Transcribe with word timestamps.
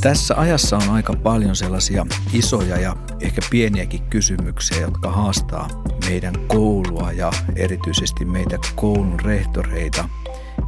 Tässä 0.00 0.34
ajassa 0.36 0.76
on 0.76 0.90
aika 0.90 1.12
paljon 1.12 1.56
sellaisia 1.56 2.06
isoja 2.32 2.80
ja 2.80 2.96
ehkä 3.20 3.40
pieniäkin 3.50 4.02
kysymyksiä, 4.02 4.80
jotka 4.80 5.10
haastaa 5.10 5.68
meidän 6.08 6.34
koulua 6.46 7.12
ja 7.12 7.30
erityisesti 7.56 8.24
meitä 8.24 8.58
koulun 8.74 9.20
rehtoreita 9.20 10.08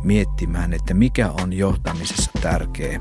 miettimään, 0.02 0.72
että 0.72 0.94
mikä 0.94 1.30
on 1.30 1.52
johtamisessa 1.52 2.30
tärkeä. 2.42 2.98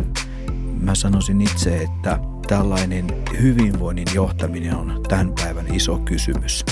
Mä 0.81 0.95
sanoisin 0.95 1.41
itse, 1.41 1.77
että 1.77 2.20
tällainen 2.48 3.07
hyvinvoinnin 3.41 4.07
johtaminen 4.13 4.75
on 4.75 5.04
tämän 5.07 5.34
päivän 5.43 5.75
iso 5.75 5.98
kysymys. 5.98 6.66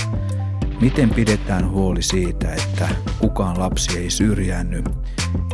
Miten 0.80 1.10
pidetään 1.10 1.70
huoli 1.70 2.02
siitä, 2.02 2.52
että 2.54 2.88
kukaan 3.18 3.58
lapsi 3.58 3.98
ei 3.98 4.10
syrjänny? 4.10 4.84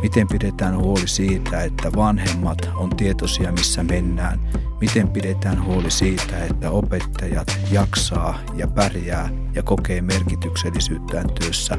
Miten 0.01 0.27
pidetään 0.27 0.77
huoli 0.77 1.07
siitä, 1.07 1.61
että 1.63 1.91
vanhemmat 1.95 2.57
on 2.75 2.89
tietoisia, 2.89 3.51
missä 3.51 3.83
mennään? 3.83 4.39
Miten 4.81 5.09
pidetään 5.09 5.63
huoli 5.63 5.91
siitä, 5.91 6.45
että 6.45 6.71
opettajat 6.71 7.59
jaksaa 7.71 8.39
ja 8.55 8.67
pärjää 8.67 9.29
ja 9.53 9.63
kokee 9.63 10.01
merkityksellisyyttään 10.01 11.25
työssä? 11.41 11.77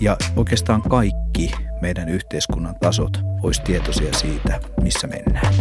Ja 0.00 0.16
oikeastaan 0.36 0.82
kaikki 0.82 1.50
meidän 1.80 2.08
yhteiskunnan 2.08 2.74
tasot 2.80 3.20
olisi 3.42 3.62
tietoisia 3.62 4.12
siitä, 4.12 4.60
missä 4.82 5.06
mennään. 5.06 5.54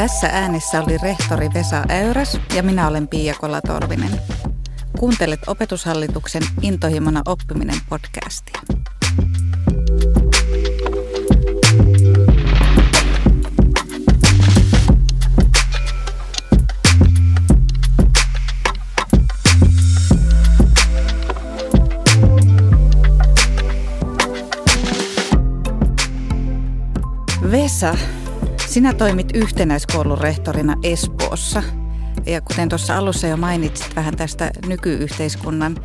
Tässä 0.00 0.28
äänessä 0.32 0.82
oli 0.82 0.98
rehtori 0.98 1.48
Vesa 1.54 1.84
Äyräs 1.90 2.38
ja 2.54 2.62
minä 2.62 2.88
olen 2.88 3.08
Pia 3.08 3.34
Kolatorvinen. 3.40 4.10
Kuuntelet 4.98 5.40
opetushallituksen 5.46 6.42
Intohimona 6.62 7.22
oppiminen 7.26 7.76
podcastia. 7.88 8.60
Vesa, 27.50 27.94
sinä 28.70 28.94
toimit 28.94 29.28
yhtenäiskoulun 29.34 30.18
rehtorina 30.18 30.76
Espoossa. 30.82 31.62
Ja 32.26 32.40
kuten 32.40 32.68
tuossa 32.68 32.98
alussa 32.98 33.26
jo 33.26 33.36
mainitsit 33.36 33.96
vähän 33.96 34.16
tästä 34.16 34.50
nykyyhteiskunnan 34.66 35.76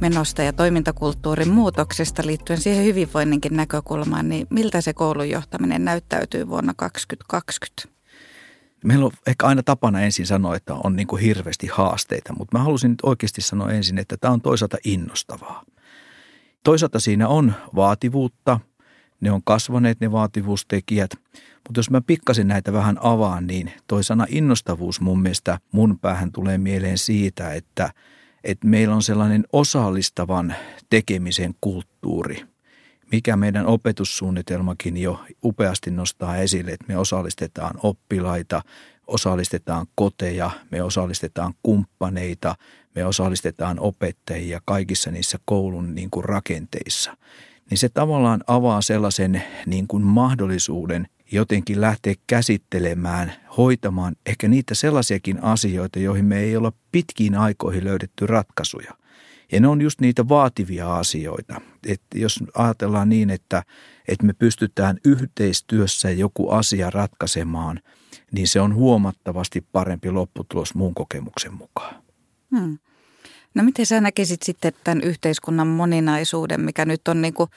menosta 0.00 0.42
ja 0.42 0.52
toimintakulttuurin 0.52 1.50
muutoksesta 1.50 2.22
liittyen 2.26 2.60
siihen 2.60 2.84
hyvinvoinninkin 2.84 3.56
näkökulmaan, 3.56 4.28
niin 4.28 4.46
miltä 4.50 4.80
se 4.80 4.92
koulun 4.92 5.30
johtaminen 5.30 5.84
näyttäytyy 5.84 6.48
vuonna 6.48 6.74
2020? 6.76 7.88
Meillä 8.84 9.04
on 9.04 9.12
ehkä 9.26 9.46
aina 9.46 9.62
tapana 9.62 10.00
ensin 10.00 10.26
sanoa, 10.26 10.56
että 10.56 10.74
on 10.74 10.96
niin 10.96 11.06
kuin 11.06 11.22
hirveästi 11.22 11.66
haasteita, 11.66 12.32
mutta 12.32 12.58
mä 12.58 12.64
halusin 12.64 12.90
nyt 12.90 13.00
oikeasti 13.02 13.40
sanoa 13.40 13.70
ensin, 13.70 13.98
että 13.98 14.16
tämä 14.16 14.34
on 14.34 14.40
toisaalta 14.40 14.76
innostavaa. 14.84 15.64
Toisaalta 16.64 17.00
siinä 17.00 17.28
on 17.28 17.52
vaativuutta, 17.76 18.60
ne 19.20 19.30
on 19.30 19.40
kasvaneet 19.44 20.00
ne 20.00 20.12
vaativuustekijät– 20.12 21.10
mutta 21.68 21.78
jos 21.78 21.90
mä 21.90 22.00
pikkasin 22.00 22.48
näitä 22.48 22.72
vähän 22.72 22.98
avaan, 23.00 23.46
niin 23.46 23.72
toi 23.86 24.04
sana 24.04 24.26
innostavuus 24.28 25.00
mun 25.00 25.22
mielestä 25.22 25.58
mun 25.72 25.98
päähän 25.98 26.32
tulee 26.32 26.58
mieleen 26.58 26.98
siitä, 26.98 27.52
että, 27.52 27.92
että 28.44 28.66
meillä 28.66 28.94
on 28.94 29.02
sellainen 29.02 29.44
osallistavan 29.52 30.54
tekemisen 30.90 31.54
kulttuuri, 31.60 32.42
mikä 33.12 33.36
meidän 33.36 33.66
opetussuunnitelmakin 33.66 34.96
jo 34.96 35.20
upeasti 35.44 35.90
nostaa 35.90 36.36
esille, 36.36 36.70
että 36.70 36.86
me 36.88 36.96
osallistetaan 36.96 37.74
oppilaita, 37.82 38.62
osallistetaan 39.06 39.86
koteja, 39.94 40.50
me 40.70 40.82
osallistetaan 40.82 41.54
kumppaneita, 41.62 42.54
me 42.94 43.04
osallistetaan 43.04 43.80
opettajia 43.80 44.60
kaikissa 44.64 45.10
niissä 45.10 45.38
koulun 45.44 45.94
niin 45.94 46.10
kuin 46.10 46.24
rakenteissa. 46.24 47.16
Niin 47.70 47.78
se 47.78 47.88
tavallaan 47.88 48.40
avaa 48.46 48.82
sellaisen 48.82 49.42
niin 49.66 49.86
kuin 49.86 50.02
mahdollisuuden 50.02 51.06
jotenkin 51.32 51.80
lähteä 51.80 52.14
käsittelemään, 52.26 53.32
hoitamaan 53.56 54.16
ehkä 54.26 54.48
niitä 54.48 54.74
sellaisiakin 54.74 55.42
asioita, 55.42 55.98
joihin 55.98 56.24
me 56.24 56.38
ei 56.38 56.56
olla 56.56 56.72
pitkiin 56.92 57.34
aikoihin 57.34 57.84
löydetty 57.84 58.26
ratkaisuja. 58.26 58.94
Ja 59.52 59.60
ne 59.60 59.68
on 59.68 59.80
just 59.80 60.00
niitä 60.00 60.28
vaativia 60.28 60.96
asioita. 60.96 61.60
että 61.86 62.18
jos 62.18 62.38
ajatellaan 62.54 63.08
niin, 63.08 63.30
että, 63.30 63.62
että 64.08 64.26
me 64.26 64.32
pystytään 64.32 64.98
yhteistyössä 65.04 66.10
joku 66.10 66.50
asia 66.50 66.90
ratkaisemaan, 66.90 67.80
niin 68.32 68.48
se 68.48 68.60
on 68.60 68.74
huomattavasti 68.74 69.64
parempi 69.72 70.10
lopputulos 70.10 70.74
mun 70.74 70.94
kokemuksen 70.94 71.54
mukaan. 71.54 72.02
Hmm. 72.58 72.78
No 73.54 73.62
miten 73.62 73.86
sä 73.86 74.00
näkisit 74.00 74.42
sitten 74.42 74.72
tämän 74.84 75.02
yhteiskunnan 75.02 75.66
moninaisuuden, 75.66 76.60
mikä 76.60 76.84
nyt 76.84 77.08
on 77.08 77.22
niin 77.22 77.34
kuin 77.34 77.50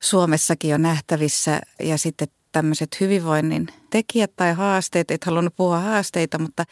Suomessakin 0.00 0.70
jo 0.70 0.78
nähtävissä 0.78 1.60
ja 1.80 1.98
sitten 1.98 2.28
tämmöiset 2.52 3.00
hyvinvoinnin 3.00 3.66
tekijät 3.90 4.32
tai 4.36 4.52
haasteet, 4.52 5.10
et 5.10 5.24
halunnut 5.24 5.56
puhua 5.56 5.80
haasteita, 5.80 6.38
mutta 6.38 6.64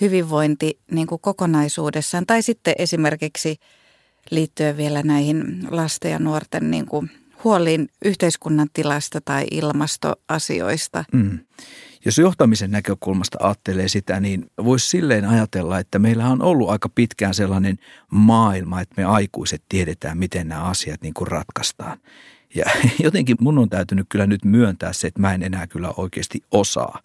hyvinvointi 0.00 0.78
niin 0.90 1.06
kuin 1.06 1.20
kokonaisuudessaan. 1.20 2.26
Tai 2.26 2.42
sitten 2.42 2.74
esimerkiksi 2.78 3.56
liittyen 4.30 4.76
vielä 4.76 5.02
näihin 5.02 5.66
lasten 5.70 6.10
ja 6.10 6.18
nuorten 6.18 6.70
niin 6.70 6.86
kuin 6.86 7.10
huoliin 7.44 7.88
yhteiskunnan 8.04 8.68
tilasta 8.72 9.20
tai 9.20 9.46
ilmastoasioista. 9.50 11.04
Mm. 11.12 11.38
Jos 12.04 12.18
johtamisen 12.18 12.70
näkökulmasta 12.70 13.38
ajattelee 13.40 13.88
sitä, 13.88 14.20
niin 14.20 14.50
voisi 14.64 14.88
silleen 14.88 15.24
ajatella, 15.24 15.78
että 15.78 15.98
meillä 15.98 16.28
on 16.28 16.42
ollut 16.42 16.70
aika 16.70 16.88
pitkään 16.88 17.34
sellainen 17.34 17.78
maailma, 18.10 18.80
että 18.80 18.94
me 18.96 19.04
aikuiset 19.04 19.62
tiedetään, 19.68 20.18
miten 20.18 20.48
nämä 20.48 20.62
asiat 20.62 21.02
niin 21.02 21.14
kuin 21.14 21.28
ratkaistaan. 21.28 21.98
Ja 22.54 22.64
jotenkin 23.04 23.36
mun 23.40 23.58
on 23.58 23.68
täytynyt 23.68 24.06
kyllä 24.08 24.26
nyt 24.26 24.44
myöntää 24.44 24.92
se, 24.92 25.06
että 25.06 25.20
mä 25.20 25.34
en 25.34 25.42
enää 25.42 25.66
kyllä 25.66 25.92
oikeasti 25.96 26.42
osaa 26.50 27.00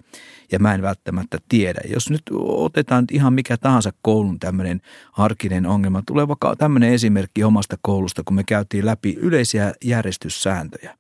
ja 0.52 0.60
mä 0.60 0.74
en 0.74 0.82
välttämättä 0.82 1.38
tiedä. 1.50 1.82
Jos 1.90 2.10
nyt 2.10 2.22
otetaan 2.40 3.06
ihan 3.12 3.34
mikä 3.34 3.58
tahansa 3.58 3.92
koulun 4.02 4.40
tämmöinen 4.40 4.82
arkinen 5.18 5.66
ongelma, 5.66 6.04
tulee 6.06 6.28
vaikka 6.28 6.56
tämmöinen 6.56 6.94
esimerkki 6.94 7.44
omasta 7.44 7.78
koulusta, 7.82 8.24
kun 8.26 8.36
me 8.36 8.44
käytiin 8.44 8.86
läpi 8.86 9.18
yleisiä 9.20 9.74
järjestyssääntöjä. 9.84 10.98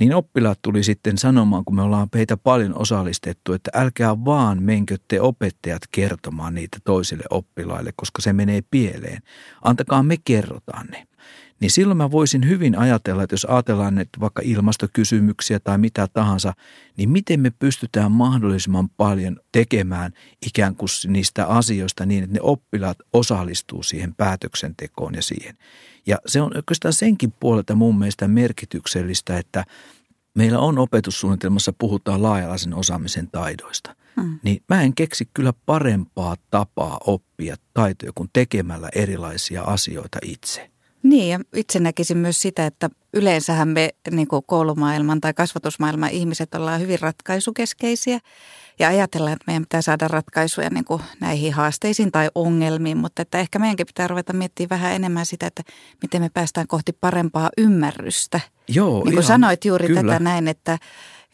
Niin 0.00 0.14
oppilaat 0.14 0.58
tuli 0.62 0.82
sitten 0.82 1.18
sanomaan, 1.18 1.64
kun 1.64 1.76
me 1.76 1.82
ollaan 1.82 2.08
heitä 2.14 2.36
paljon 2.36 2.78
osallistettu, 2.78 3.52
että 3.52 3.70
älkää 3.74 4.24
vaan 4.24 4.62
menkö 4.62 4.96
te 5.08 5.20
opettajat 5.20 5.82
kertomaan 5.90 6.54
niitä 6.54 6.78
toisille 6.84 7.24
oppilaille, 7.30 7.92
koska 7.96 8.22
se 8.22 8.32
menee 8.32 8.60
pieleen. 8.70 9.22
Antakaa 9.62 10.02
me 10.02 10.16
kerrotaan 10.24 10.86
ne 10.86 11.06
niin 11.60 11.70
silloin 11.70 11.96
mä 11.96 12.10
voisin 12.10 12.48
hyvin 12.48 12.78
ajatella, 12.78 13.22
että 13.22 13.34
jos 13.34 13.44
ajatellaan 13.44 13.98
että 13.98 14.20
vaikka 14.20 14.42
ilmastokysymyksiä 14.44 15.60
tai 15.60 15.78
mitä 15.78 16.08
tahansa, 16.12 16.52
niin 16.96 17.10
miten 17.10 17.40
me 17.40 17.50
pystytään 17.50 18.12
mahdollisimman 18.12 18.88
paljon 18.88 19.40
tekemään 19.52 20.12
ikään 20.46 20.74
kuin 20.74 20.88
niistä 21.06 21.46
asioista 21.46 22.06
niin, 22.06 22.24
että 22.24 22.34
ne 22.34 22.40
oppilaat 22.42 22.98
osallistuu 23.12 23.82
siihen 23.82 24.14
päätöksentekoon 24.14 25.14
ja 25.14 25.22
siihen. 25.22 25.58
Ja 26.06 26.18
se 26.26 26.40
on 26.40 26.56
oikeastaan 26.56 26.92
senkin 26.92 27.32
puolelta 27.40 27.74
mun 27.74 27.98
mielestä 27.98 28.28
merkityksellistä, 28.28 29.38
että 29.38 29.64
meillä 30.34 30.58
on 30.58 30.78
opetussuunnitelmassa, 30.78 31.72
puhutaan 31.78 32.22
laajalaisen 32.22 32.74
osaamisen 32.74 33.28
taidoista. 33.30 33.96
Hmm. 34.20 34.38
Niin 34.42 34.62
mä 34.68 34.82
en 34.82 34.94
keksi 34.94 35.28
kyllä 35.34 35.52
parempaa 35.66 36.36
tapaa 36.50 36.98
oppia 37.06 37.56
taitoja 37.74 38.12
kuin 38.14 38.30
tekemällä 38.32 38.88
erilaisia 38.94 39.62
asioita 39.62 40.18
itse. 40.22 40.70
Niin 41.02 41.28
ja 41.28 41.40
itse 41.56 41.80
näkisin 41.80 42.18
myös 42.18 42.42
sitä, 42.42 42.66
että 42.66 42.90
yleensähän 43.14 43.68
me 43.68 43.90
niin 44.10 44.28
kuin 44.28 44.42
koulumaailman 44.46 45.20
tai 45.20 45.34
kasvatusmaailman 45.34 46.10
ihmiset 46.10 46.54
ollaan 46.54 46.80
hyvin 46.80 47.00
ratkaisukeskeisiä 47.00 48.18
ja 48.78 48.88
ajatellaan, 48.88 49.32
että 49.32 49.44
meidän 49.46 49.62
pitää 49.62 49.82
saada 49.82 50.08
ratkaisuja 50.08 50.70
niin 50.70 50.84
kuin 50.84 51.02
näihin 51.20 51.52
haasteisiin 51.52 52.12
tai 52.12 52.30
ongelmiin, 52.34 52.96
mutta 52.96 53.22
että 53.22 53.38
ehkä 53.38 53.58
meidänkin 53.58 53.86
pitää 53.86 54.08
ruveta 54.08 54.32
miettimään 54.32 54.80
vähän 54.80 54.92
enemmän 54.92 55.26
sitä, 55.26 55.46
että 55.46 55.62
miten 56.02 56.22
me 56.22 56.28
päästään 56.28 56.66
kohti 56.66 56.92
parempaa 56.92 57.50
ymmärrystä. 57.58 58.40
Joo, 58.68 58.94
niin 58.94 59.02
kuin 59.02 59.12
ihan, 59.12 59.24
sanoit 59.24 59.64
juuri 59.64 59.86
kyllä. 59.86 60.02
tätä 60.02 60.18
näin, 60.18 60.48
että 60.48 60.78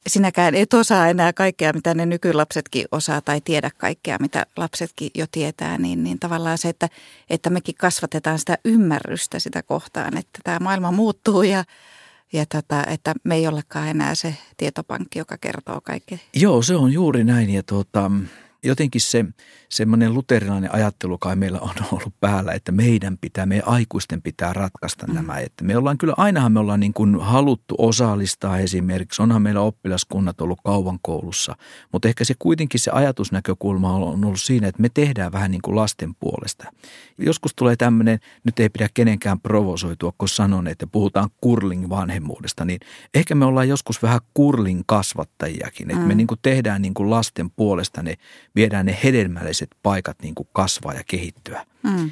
sinäkään 0.07 0.55
et 0.55 0.75
osaa 0.75 1.09
enää 1.09 1.33
kaikkea, 1.33 1.73
mitä 1.73 1.95
ne 1.95 2.07
nykylapsetkin 2.07 2.87
osaa 2.93 3.21
tai 3.21 3.41
tiedä 3.41 3.71
kaikkea, 3.79 4.17
mitä 4.21 4.47
lapsetkin 4.57 5.11
jo 5.15 5.27
tietää, 5.31 5.79
niin, 5.79 6.05
niin 6.05 6.19
tavallaan 6.19 6.59
se, 6.59 6.69
että, 6.69 6.89
että 7.31 7.51
mekin 7.51 7.75
kasvatetaan 7.75 8.39
sitä 8.39 8.59
ymmärrystä 8.65 9.39
sitä 9.39 9.63
kohtaan, 9.63 10.17
että 10.17 10.41
tämä 10.45 10.59
maailma 10.59 10.93
muuttuu 10.93 11.43
ja, 11.43 11.65
ja 12.33 12.47
tota, 12.47 12.85
että 12.87 13.15
me 13.25 13.35
ei 13.35 13.49
olekaan 13.49 13.89
enää 13.89 14.15
se 14.15 14.37
tietopankki, 14.57 15.19
joka 15.19 15.39
kertoo 15.39 15.81
kaikkea. 15.81 16.19
Joo, 16.35 16.63
se 16.63 16.77
on 16.77 16.93
juuri 16.93 17.25
näin 17.25 17.51
ja 17.51 17.63
tuota, 17.63 18.11
jotenkin 18.67 19.01
se 19.01 19.25
semmoinen 19.69 20.15
luterilainen 20.15 20.75
ajattelu 20.75 21.19
kai 21.19 21.37
meillä 21.37 21.61
on 21.61 21.75
ollut 21.93 22.15
päällä, 22.21 22.53
että 22.53 22.73
meidän 22.73 23.19
pitää, 23.21 23.47
meidän 23.47 23.69
aikuisten 23.69 24.23
pitää 24.23 24.53
ratkaista 24.53 25.07
mm. 25.07 25.15
nämä. 25.15 25.39
Että 25.39 25.65
me 25.65 25.77
ollaan 25.77 25.99
kyllä, 25.99 26.15
ainahan 26.17 26.53
me 26.53 26.61
ollaan 26.61 26.81
niin 26.81 26.93
kuin 26.93 27.21
haluttu 27.21 27.75
osallistaa 27.79 28.59
esimerkiksi, 28.59 29.23
onhan 29.23 29.43
meillä 29.43 29.61
oppilaskunnat 29.61 30.41
ollut 30.41 30.61
kauan 30.65 30.99
koulussa, 31.03 31.57
mutta 31.93 32.09
ehkä 32.09 32.25
se 32.25 32.35
kuitenkin 32.39 32.81
se 32.81 32.91
ajatusnäkökulma 32.91 33.93
on 33.93 34.25
ollut 34.25 34.41
siinä, 34.41 34.69
että 34.69 34.83
me 34.83 34.89
tehdään 34.95 35.33
vähän 35.33 35.51
niin 35.51 35.63
kuin 35.63 35.77
lasten 35.77 36.15
puolesta. 36.15 36.65
Joskus 37.19 37.55
tulee 37.55 37.77
tämmöinen, 37.77 38.19
nyt 38.45 38.61
ei 38.61 38.69
pidä 38.69 38.89
kenenkään 38.95 39.41
provosoitua, 39.41 40.13
kun 40.19 40.29
sanon, 40.29 40.67
että 40.69 40.87
puhutaan 40.87 41.31
kurling-vanhemmuudesta, 41.41 42.65
niin 42.65 42.81
ehkä 43.15 43.35
me 43.35 43.45
ollaan 43.45 43.69
joskus 43.69 44.03
vähän 44.03 44.21
kurling-kasvattajiakin, 44.35 45.91
että 45.91 46.03
mm. 46.03 46.09
me 46.09 46.15
niin 46.15 46.27
kuin 46.27 46.41
tehdään 46.43 46.83
niin 46.83 46.95
kuin 46.95 47.11
lasten 47.11 47.51
puolesta, 47.51 48.03
ne 48.03 48.15
viedään 48.57 48.87
ne 48.87 48.99
hedelmälliset 49.05 49.71
paikat 49.83 50.17
niin 50.23 50.35
kuin 50.35 50.49
kasvaa 50.53 50.95
ja 50.95 51.03
kehittyä. 51.07 51.67
Mm. 51.83 52.11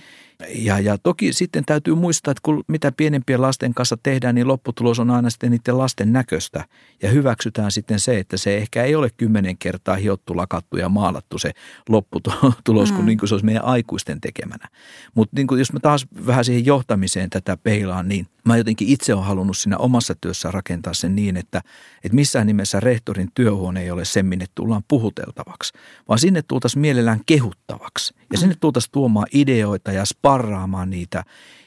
Ja, 0.48 0.78
ja 0.78 0.98
toki 0.98 1.32
sitten 1.32 1.64
täytyy 1.64 1.94
muistaa, 1.94 2.30
että 2.30 2.40
kun 2.42 2.64
mitä 2.68 2.92
pienempien 2.92 3.42
lasten 3.42 3.74
kanssa 3.74 3.96
tehdään, 4.02 4.34
niin 4.34 4.48
lopputulos 4.48 4.98
on 4.98 5.10
aina 5.10 5.30
sitten 5.30 5.50
niiden 5.50 5.78
lasten 5.78 6.12
näköistä. 6.12 6.64
Ja 7.02 7.10
hyväksytään 7.10 7.72
sitten 7.72 8.00
se, 8.00 8.18
että 8.18 8.36
se 8.36 8.56
ehkä 8.56 8.84
ei 8.84 8.94
ole 8.94 9.10
kymmenen 9.16 9.58
kertaa 9.58 9.96
hiottu, 9.96 10.36
lakattu 10.36 10.76
ja 10.76 10.88
maalattu 10.88 11.38
se 11.38 11.52
lopputulos, 11.88 12.90
mm. 12.90 12.96
kun, 12.96 13.06
niin 13.06 13.18
kuin 13.18 13.28
se 13.28 13.34
olisi 13.34 13.46
meidän 13.46 13.64
aikuisten 13.64 14.20
tekemänä. 14.20 14.68
Mutta 15.14 15.36
niin 15.36 15.58
jos 15.58 15.72
mä 15.72 15.80
taas 15.80 16.06
vähän 16.26 16.44
siihen 16.44 16.66
johtamiseen 16.66 17.30
tätä 17.30 17.56
peilaan, 17.56 18.08
niin 18.08 18.26
mä 18.44 18.56
jotenkin 18.56 18.88
itse 18.88 19.14
olen 19.14 19.26
halunnut 19.26 19.56
siinä 19.56 19.76
omassa 19.76 20.14
työssä 20.20 20.50
rakentaa 20.50 20.94
sen 20.94 21.16
niin, 21.16 21.36
että, 21.36 21.62
että 22.04 22.14
missään 22.14 22.46
nimessä 22.46 22.80
rehtorin 22.80 23.30
työhuone 23.34 23.82
ei 23.82 23.90
ole 23.90 24.04
se, 24.04 24.22
minne 24.22 24.46
tullaan 24.54 24.82
puhuteltavaksi, 24.88 25.72
vaan 26.08 26.18
sinne 26.18 26.42
tultaisiin 26.42 26.80
mielellään 26.80 27.20
kehuttavaksi. 27.26 28.14
Ja 28.32 28.38
sinne 28.38 28.54
tultaisiin 28.60 28.92
tuomaan 28.92 29.26
ideoita 29.32 29.92
ja 29.92 30.04
sparraamaan 30.34 30.90
niitä. 30.90 31.24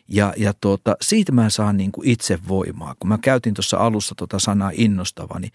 Ja, 0.07 0.33
ja 0.37 0.53
tuota, 0.61 0.95
siitä 1.01 1.31
mä 1.31 1.49
saan 1.49 1.77
niin 1.77 1.91
kuin 1.91 2.07
itse 2.07 2.39
voimaa. 2.47 2.95
Kun 2.99 3.09
mä 3.09 3.17
käytin 3.17 3.53
tuossa 3.53 3.77
alussa 3.77 4.15
tuota 4.15 4.39
sanaa 4.39 4.71
innostava, 4.73 5.39
niin 5.39 5.51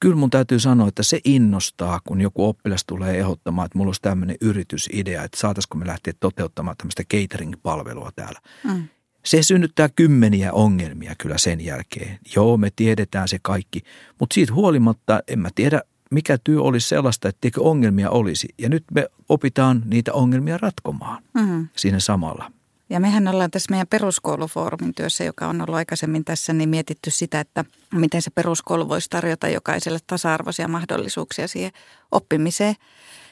kyllä 0.00 0.16
mun 0.16 0.30
täytyy 0.30 0.60
sanoa, 0.60 0.88
että 0.88 1.02
se 1.02 1.20
innostaa, 1.24 2.00
kun 2.04 2.20
joku 2.20 2.48
oppilas 2.48 2.84
tulee 2.84 3.18
ehdottamaan, 3.18 3.66
että 3.66 3.78
mulla 3.78 3.88
olisi 3.88 4.02
tämmöinen 4.02 4.36
yritysidea, 4.40 5.24
että 5.24 5.40
saataisiko 5.40 5.78
me 5.78 5.86
lähteä 5.86 6.12
toteuttamaan 6.20 6.76
tämmöistä 6.76 7.02
catering-palvelua 7.14 8.10
täällä. 8.16 8.40
Mm. 8.64 8.88
Se 9.24 9.42
synnyttää 9.42 9.88
kymmeniä 9.88 10.52
ongelmia 10.52 11.14
kyllä 11.18 11.38
sen 11.38 11.64
jälkeen. 11.64 12.18
Joo, 12.36 12.56
me 12.56 12.70
tiedetään 12.76 13.28
se 13.28 13.38
kaikki, 13.42 13.82
mutta 14.20 14.34
siitä 14.34 14.54
huolimatta 14.54 15.20
en 15.28 15.38
mä 15.38 15.48
tiedä, 15.54 15.82
mikä 16.10 16.38
työ 16.44 16.62
olisi 16.62 16.88
sellaista, 16.88 17.28
etteikö 17.28 17.62
ongelmia 17.62 18.10
olisi. 18.10 18.48
Ja 18.58 18.68
nyt 18.68 18.84
me 18.94 19.08
opitaan 19.28 19.82
niitä 19.84 20.12
ongelmia 20.12 20.58
ratkomaan 20.58 21.22
mm-hmm. 21.34 21.68
siinä 21.76 22.00
samalla. 22.00 22.52
Ja 22.90 23.00
mehän 23.00 23.28
ollaan 23.28 23.50
tässä 23.50 23.70
meidän 23.70 23.86
peruskoulufoorumin 23.86 24.94
työssä, 24.94 25.24
joka 25.24 25.46
on 25.46 25.60
ollut 25.60 25.74
aikaisemmin 25.74 26.24
tässä, 26.24 26.52
niin 26.52 26.68
mietitty 26.68 27.10
sitä, 27.10 27.40
että 27.40 27.64
miten 27.94 28.22
se 28.22 28.30
peruskoulu 28.30 28.88
voisi 28.88 29.10
tarjota 29.10 29.48
jokaiselle 29.48 29.98
tasa-arvoisia 30.06 30.68
mahdollisuuksia 30.68 31.48
siihen 31.48 31.72
oppimiseen. 32.12 32.74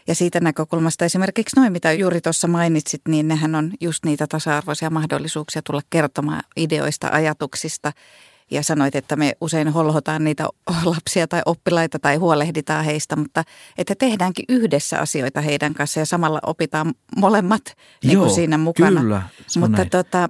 Ja 0.07 0.15
siitä 0.15 0.41
näkökulmasta 0.41 1.05
esimerkiksi 1.05 1.57
noin, 1.57 1.73
mitä 1.73 1.93
juuri 1.93 2.21
tuossa 2.21 2.49
mainitsit, 2.49 3.03
niin 3.09 3.29
nehän 3.29 3.55
on 3.55 3.73
just 3.81 4.05
niitä 4.05 4.27
tasa-arvoisia 4.27 4.91
mahdollisuuksia 4.91 5.63
tulla 5.63 5.83
kertomaan 5.91 6.43
ideoista, 6.57 7.09
ajatuksista– 7.13 7.93
ja 8.51 8.63
sanoit, 8.63 8.95
että 8.95 9.17
me 9.17 9.33
usein 9.41 9.69
holhotaan 9.69 10.25
niitä 10.25 10.49
lapsia 10.85 11.29
tai 11.29 11.43
oppilaita 11.47 11.99
tai 11.99 12.17
huolehditaan 12.17 12.85
heistä, 12.85 13.17
mutta 13.17 13.45
että 13.79 13.95
tehdäänkin 13.99 14.45
yhdessä 14.49 14.99
asioita 14.99 15.41
heidän 15.41 15.75
kanssa 15.75 16.01
ja 16.01 16.07
samalla 16.07 16.41
opitaan 16.47 16.95
molemmat 17.17 17.63
niin 18.05 18.19
kuin 18.19 18.31
siinä 18.31 18.59
mukana. 18.59 19.01
Kyllä, 19.01 19.23
mutta 19.59 19.85
tota, 19.85 20.29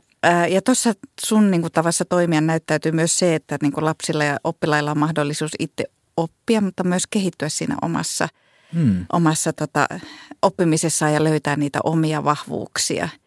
ja 0.50 0.62
tuossa 0.62 0.93
sun 1.25 1.50
niin 1.50 1.61
kuin, 1.61 1.72
tavassa 1.72 2.05
toimia 2.05 2.40
näyttäytyy 2.40 2.93
myös 2.93 3.19
se, 3.19 3.34
että 3.34 3.58
niin 3.62 3.72
kuin 3.72 3.84
lapsilla 3.84 4.25
ja 4.25 4.37
oppilailla 4.44 4.90
on 4.90 4.99
mahdollisuus 4.99 5.52
itse 5.58 5.84
oppia, 6.17 6.60
mutta 6.60 6.84
myös 6.84 7.06
kehittyä 7.06 7.49
siinä 7.49 7.76
omassa, 7.82 8.28
hmm. 8.75 9.06
omassa 9.12 9.52
tota, 9.52 9.87
oppimisessaan 10.43 11.12
ja 11.14 11.25
löytää 11.25 11.56
niitä 11.56 11.78
omia 11.84 12.25
vahvuuksia– 12.25 13.08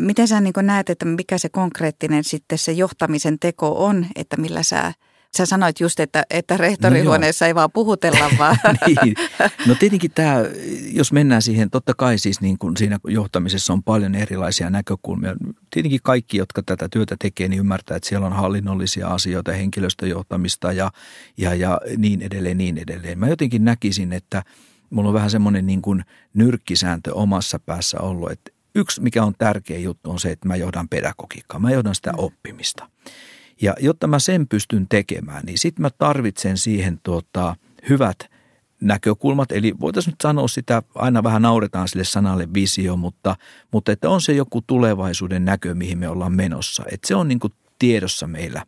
Miten 0.00 0.28
sä 0.28 0.40
niin 0.40 0.54
näet, 0.62 0.90
että 0.90 1.04
mikä 1.04 1.38
se 1.38 1.48
konkreettinen 1.48 2.24
sitten 2.24 2.58
se 2.58 2.72
johtamisen 2.72 3.38
teko 3.38 3.84
on, 3.86 4.06
että 4.16 4.36
millä 4.36 4.62
sä 4.62 4.92
Sä 5.36 5.46
sanoit 5.46 5.80
just, 5.80 6.00
että, 6.00 6.22
että 6.30 6.56
rehtorihuoneessa 6.56 7.44
no 7.44 7.46
ei 7.46 7.54
vaan 7.54 7.70
puhutella 7.72 8.30
vaan. 8.38 8.56
niin. 8.86 9.14
No 9.66 9.74
tietenkin 9.74 10.10
tämä, 10.10 10.34
jos 10.92 11.12
mennään 11.12 11.42
siihen, 11.42 11.70
totta 11.70 11.94
kai 11.94 12.18
siis 12.18 12.40
niin 12.40 12.58
kuin 12.58 12.76
siinä 12.76 12.98
johtamisessa 13.04 13.72
on 13.72 13.82
paljon 13.82 14.14
erilaisia 14.14 14.70
näkökulmia. 14.70 15.36
Tietenkin 15.70 16.00
kaikki, 16.02 16.36
jotka 16.36 16.62
tätä 16.62 16.88
työtä 16.88 17.16
tekee, 17.18 17.48
niin 17.48 17.60
ymmärtää, 17.60 17.96
että 17.96 18.08
siellä 18.08 18.26
on 18.26 18.32
hallinnollisia 18.32 19.08
asioita, 19.08 19.52
henkilöstöjohtamista 19.52 20.72
ja, 20.72 20.90
ja, 21.36 21.54
ja 21.54 21.80
niin 21.96 22.22
edelleen, 22.22 22.58
niin 22.58 22.78
edelleen. 22.78 23.18
Mä 23.18 23.28
jotenkin 23.28 23.64
näkisin, 23.64 24.12
että 24.12 24.42
mulla 24.90 25.08
on 25.08 25.14
vähän 25.14 25.30
semmoinen 25.30 25.66
niin 25.66 25.82
kuin 25.82 26.04
nyrkkisääntö 26.34 27.14
omassa 27.14 27.58
päässä 27.58 28.00
ollut, 28.00 28.30
että 28.30 28.50
yksi, 28.74 29.02
mikä 29.02 29.24
on 29.24 29.34
tärkeä 29.38 29.78
juttu, 29.78 30.10
on 30.10 30.20
se, 30.20 30.30
että 30.30 30.48
mä 30.48 30.56
johdan 30.56 30.88
pedagogiikkaa. 30.88 31.60
Mä 31.60 31.70
johdan 31.70 31.94
sitä 31.94 32.12
mm. 32.12 32.18
oppimista. 32.18 32.90
Ja 33.62 33.74
jotta 33.80 34.06
mä 34.06 34.18
sen 34.18 34.48
pystyn 34.48 34.86
tekemään, 34.88 35.42
niin 35.46 35.58
sitten 35.58 35.82
mä 35.82 35.90
tarvitsen 35.98 36.58
siihen 36.58 37.00
tuota, 37.02 37.56
hyvät 37.88 38.18
näkökulmat. 38.80 39.52
Eli 39.52 39.74
voitaisiin 39.80 40.12
nyt 40.12 40.20
sanoa 40.22 40.48
sitä, 40.48 40.82
aina 40.94 41.22
vähän 41.22 41.42
nauretaan 41.42 41.88
sille 41.88 42.04
sanalle 42.04 42.48
visio, 42.54 42.96
mutta, 42.96 43.36
mutta 43.72 43.92
että 43.92 44.10
on 44.10 44.20
se 44.20 44.32
joku 44.32 44.62
tulevaisuuden 44.66 45.44
näkö, 45.44 45.74
mihin 45.74 45.98
me 45.98 46.08
ollaan 46.08 46.32
menossa. 46.32 46.84
Että 46.92 47.08
se 47.08 47.14
on 47.14 47.28
niin 47.28 47.38
kuin 47.38 47.52
tiedossa 47.78 48.26
meillä. 48.26 48.66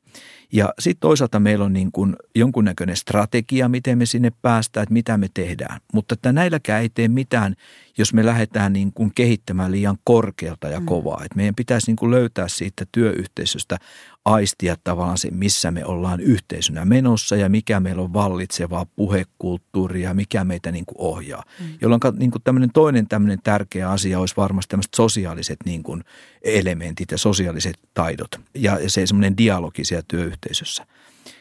Ja 0.53 0.75
sitten 0.79 1.01
toisaalta 1.01 1.41
meillä 1.41 1.65
on 1.65 1.73
niin 1.73 1.93
kuin 1.93 2.17
jonkunnäköinen 2.35 2.97
strategia, 2.97 3.69
miten 3.69 3.99
me 3.99 4.07
sinne 4.07 4.33
päästään, 4.43 4.83
että 4.83 4.93
mitä 4.93 5.19
me 5.19 5.29
tehdään. 5.35 5.81
Mutta 5.93 6.15
että 6.15 6.33
näilläkään 6.33 6.83
ei 6.83 6.89
tee 6.89 7.09
mitään, 7.09 7.55
jos 7.99 8.15
me 8.15 8.27
lähdetään 8.27 8.73
niin 8.73 8.93
kuin 8.93 9.13
kehittämään 9.15 9.73
liian 9.73 9.99
korkealta 10.05 10.69
ja 10.69 10.81
mm. 10.81 10.87
kovaa. 10.87 11.19
Mm. 11.19 11.25
Että 11.25 11.37
meidän 11.37 11.55
pitäisi 11.55 11.87
niin 11.87 11.97
kuin 11.97 12.11
löytää 12.11 12.49
siitä 12.49 12.87
työyhteisöstä 12.93 13.79
aistia 14.25 14.77
tavallaan 14.85 15.19
se, 15.19 15.31
missä 15.31 15.71
me 15.71 15.85
ollaan 15.85 16.21
yhteisönä 16.21 16.85
menossa 16.85 17.37
ja 17.37 17.49
mikä 17.49 17.81
meillä 17.81 18.03
on 18.03 18.13
vallitsevaa 18.13 18.87
puhekulttuuria 18.97 20.09
ja 20.09 20.15
mikä 20.15 20.45
meitä 20.45 20.73
niin 20.73 20.87
kuin 20.87 20.97
ohjaa. 20.99 21.45
Mm. 21.61 21.67
Jolloin 21.81 22.01
niin 22.17 22.31
kuin 22.31 22.43
tämmöinen 22.43 22.71
toinen 22.73 23.09
tämmöinen 23.09 23.39
tärkeä 23.45 23.91
asia 23.91 24.21
olisi 24.21 24.37
varmasti 24.37 24.71
tämmöiset 24.71 24.95
sosiaaliset 24.95 25.59
niin 25.65 25.83
kuin 25.83 26.05
elementit 26.43 27.11
ja 27.11 27.19
sosiaaliset 27.19 27.79
taidot 27.95 28.41
ja 28.55 28.91
se 28.91 29.07
semmoinen 29.07 29.37
dialogi 29.37 29.85
siellä 29.85 30.05
työyhteisössä. 30.09 30.87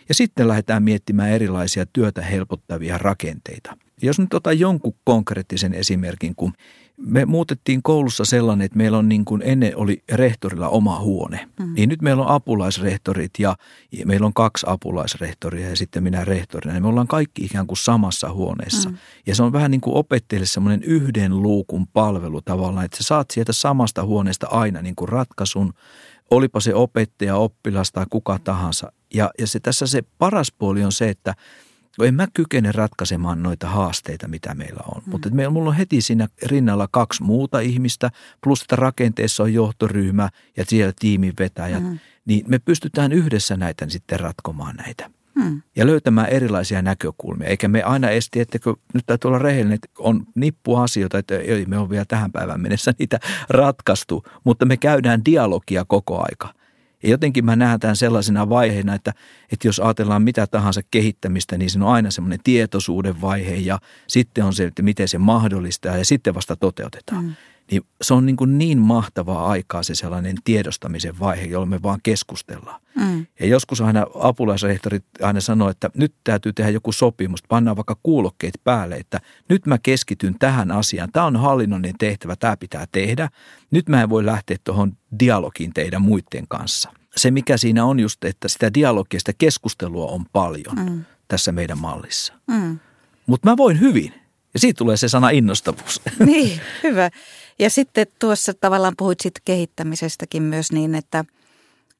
Ja 0.10 0.16
sitten 0.16 0.48
lähdetään 0.48 0.84
miettimään 0.84 1.30
erilaisia 1.30 1.86
työtä 1.86 2.22
helpottavia 2.22 2.98
rakenteita. 2.98 3.78
Jos 4.02 4.20
nyt 4.20 4.34
otan 4.34 4.60
jonkun 4.60 4.94
konkreettisen 5.04 5.74
esimerkin, 5.74 6.36
kun 6.36 6.54
me 7.06 7.26
muutettiin 7.26 7.84
koulussa 7.84 8.26
sellainen, 8.26 8.66
että 8.66 8.78
meillä 8.78 8.98
on 8.98 9.10
niin 9.10 9.26
kuin 9.26 9.42
ennen 9.46 9.78
oli 9.78 10.04
rehtorilla 10.12 10.70
oma 10.70 11.00
huone. 11.00 11.50
Mm. 11.60 11.74
Niin 11.74 11.90
nyt 11.90 12.02
meillä 12.02 12.22
on 12.22 12.30
apulaisrehtorit 12.30 13.32
ja 13.40 13.56
meillä 14.06 14.26
on 14.26 14.34
kaksi 14.34 14.66
apulaisrehtoria 14.70 15.70
ja 15.70 15.76
sitten 15.76 16.04
minä 16.04 16.26
rehtorina. 16.26 16.76
Ja 16.76 16.82
me 16.82 16.88
ollaan 16.88 17.08
kaikki 17.08 17.46
ikään 17.46 17.68
kuin 17.68 17.78
samassa 17.78 18.34
huoneessa. 18.34 18.90
Mm. 18.90 18.98
Ja 19.28 19.36
se 19.36 19.44
on 19.44 19.54
vähän 19.54 19.72
niin 19.72 19.82
kuin 19.82 19.96
opettajille 19.96 20.46
semmoinen 20.46 20.84
yhden 20.84 21.42
luukun 21.42 21.88
palvelu 21.88 22.42
tavallaan, 22.42 22.86
että 22.86 22.98
sä 22.98 23.04
saat 23.04 23.32
sieltä 23.32 23.54
samasta 23.54 24.04
huoneesta 24.04 24.48
aina 24.48 24.82
niin 24.82 24.96
kuin 24.96 25.10
ratkaisun. 25.10 25.74
Olipa 26.32 26.60
se 26.60 26.76
opettaja, 26.76 27.36
oppilas 27.36 27.92
tai 27.92 28.06
kuka 28.10 28.40
tahansa. 28.40 28.92
Ja, 29.14 29.32
ja 29.40 29.48
se 29.48 29.60
tässä 29.60 29.88
se 29.88 30.02
paras 30.18 30.52
puoli 30.52 30.84
on 30.84 30.92
se, 30.92 31.10
että– 31.10 31.34
No 31.98 32.06
en 32.06 32.16
mä 32.16 32.28
kykene 32.34 32.72
ratkaisemaan 32.72 33.44
noita 33.44 33.68
haasteita, 33.68 34.28
mitä 34.28 34.56
meillä 34.56 34.84
on. 34.96 35.02
Mm. 35.06 35.12
Mutta 35.12 35.30
meillä, 35.30 35.50
mulla 35.50 35.70
on 35.70 35.76
heti 35.76 36.02
siinä 36.02 36.28
rinnalla 36.46 36.88
kaksi 36.92 37.24
muuta 37.24 37.60
ihmistä, 37.60 38.12
plus 38.44 38.62
että 38.62 38.76
rakenteessa 38.76 39.44
on 39.44 39.54
johtoryhmä 39.54 40.30
ja 40.58 40.66
siellä 40.68 40.94
tiimin 41.00 41.34
vetäjät. 41.40 41.84
Mm. 41.84 42.00
Niin 42.26 42.46
me 42.48 42.60
pystytään 42.60 43.12
yhdessä 43.12 43.58
näitä 43.58 43.90
sitten 43.90 44.20
ratkomaan 44.20 44.76
näitä. 44.76 45.10
Mm. 45.36 45.62
Ja 45.76 45.86
löytämään 45.86 46.30
erilaisia 46.30 46.82
näkökulmia. 46.82 47.48
Eikä 47.48 47.68
me 47.68 47.84
aina 47.84 48.10
esti, 48.10 48.40
että 48.40 48.60
nyt 48.94 49.06
täytyy 49.06 49.30
olla 49.30 49.40
rehellinen, 49.40 49.76
että 49.76 49.90
on 50.00 50.26
nippu 50.36 50.76
asioita, 50.76 51.18
että 51.18 51.38
ei 51.38 51.66
me 51.66 51.78
on 51.78 51.90
vielä 51.90 52.06
tähän 52.06 52.32
päivään 52.32 52.62
mennessä 52.62 52.94
niitä 53.00 53.20
ratkaistu. 53.50 54.24
Mutta 54.44 54.66
me 54.66 54.78
käydään 54.78 55.26
dialogia 55.26 55.86
koko 55.86 56.24
aika. 56.24 56.61
Ja 57.04 57.10
jotenkin 57.10 57.46
mä 57.46 57.56
näen 57.56 57.80
tämän 57.80 57.96
sellaisena 57.96 58.50
vaiheena, 58.50 58.94
että, 58.94 59.14
että 59.52 59.68
jos 59.68 59.80
ajatellaan 59.80 60.22
mitä 60.22 60.48
tahansa 60.48 60.82
kehittämistä, 60.92 61.58
niin 61.58 61.70
se 61.70 61.80
on 61.80 61.88
aina 61.88 62.12
semmoinen 62.12 62.40
tietoisuuden 62.44 63.22
vaihe 63.22 63.56
ja 63.56 63.80
sitten 64.08 64.46
on 64.46 64.54
se, 64.54 64.64
että 64.64 64.82
miten 64.82 65.08
se 65.08 65.18
mahdollistaa 65.18 65.98
ja 65.98 66.06
sitten 66.06 66.36
vasta 66.36 66.56
toteutetaan. 66.56 67.24
Mm. 67.24 67.34
Niin 67.72 67.84
se 68.02 68.14
on 68.14 68.26
niin, 68.26 68.36
kuin 68.36 68.58
niin 68.58 68.78
mahtavaa 68.78 69.48
aikaa 69.48 69.84
se 69.84 69.96
sellainen 69.96 70.36
tiedostamisen 70.44 71.20
vaihe, 71.20 71.46
jolloin 71.46 71.70
me 71.70 71.84
vaan 71.84 72.00
keskustellaan. 72.04 72.82
Mm. 72.96 73.26
Ja 73.40 73.48
joskus 73.48 73.82
aina 73.82 74.06
apulaisrehtorit 74.16 75.06
aina 75.22 75.42
sanoo, 75.42 75.70
että 75.70 75.90
nyt 75.94 76.14
täytyy 76.24 76.54
tehdä 76.54 76.72
joku 76.72 76.92
sopimus, 76.92 77.44
pannaan 77.48 77.78
vaikka 77.78 77.98
kuulokkeet 78.04 78.54
päälle, 78.64 78.96
että 78.96 79.22
nyt 79.50 79.66
mä 79.66 79.78
keskityn 79.78 80.36
tähän 80.40 80.72
asiaan. 80.72 81.10
Tämä 81.12 81.26
on 81.26 81.36
hallinnollinen 81.36 81.98
tehtävä, 82.00 82.36
tämä 82.36 82.58
pitää 82.58 82.86
tehdä. 82.92 83.30
Nyt 83.72 83.90
mä 83.90 84.02
en 84.02 84.10
voi 84.10 84.26
lähteä 84.26 84.58
tuohon 84.64 84.98
dialogiin 85.20 85.74
teidän 85.74 86.02
muiden 86.02 86.48
kanssa. 86.50 86.94
Se 87.16 87.32
mikä 87.32 87.58
siinä 87.58 87.86
on 87.86 88.00
just, 88.00 88.24
että 88.24 88.48
sitä 88.48 88.74
dialogia, 88.74 89.20
sitä 89.20 89.34
keskustelua 89.38 90.06
on 90.06 90.26
paljon 90.34 90.76
mm. 90.76 91.04
tässä 91.28 91.52
meidän 91.52 91.78
mallissa. 91.78 92.34
Mm. 92.48 92.80
Mutta 93.26 93.50
mä 93.50 93.58
voin 93.58 93.80
hyvin. 93.80 94.14
Ja 94.54 94.60
siitä 94.60 94.78
tulee 94.78 94.98
se 94.98 95.08
sana 95.08 95.30
innostavuus. 95.30 96.02
Niin, 96.26 96.62
hyvä. 96.84 97.10
Ja 97.62 97.70
sitten 97.70 98.08
tuossa 98.20 98.54
tavallaan 98.54 98.94
puhuit 98.98 99.20
sitten 99.20 99.42
kehittämisestäkin 99.46 100.44
myös 100.44 100.72
niin, 100.72 100.96
että 100.96 101.26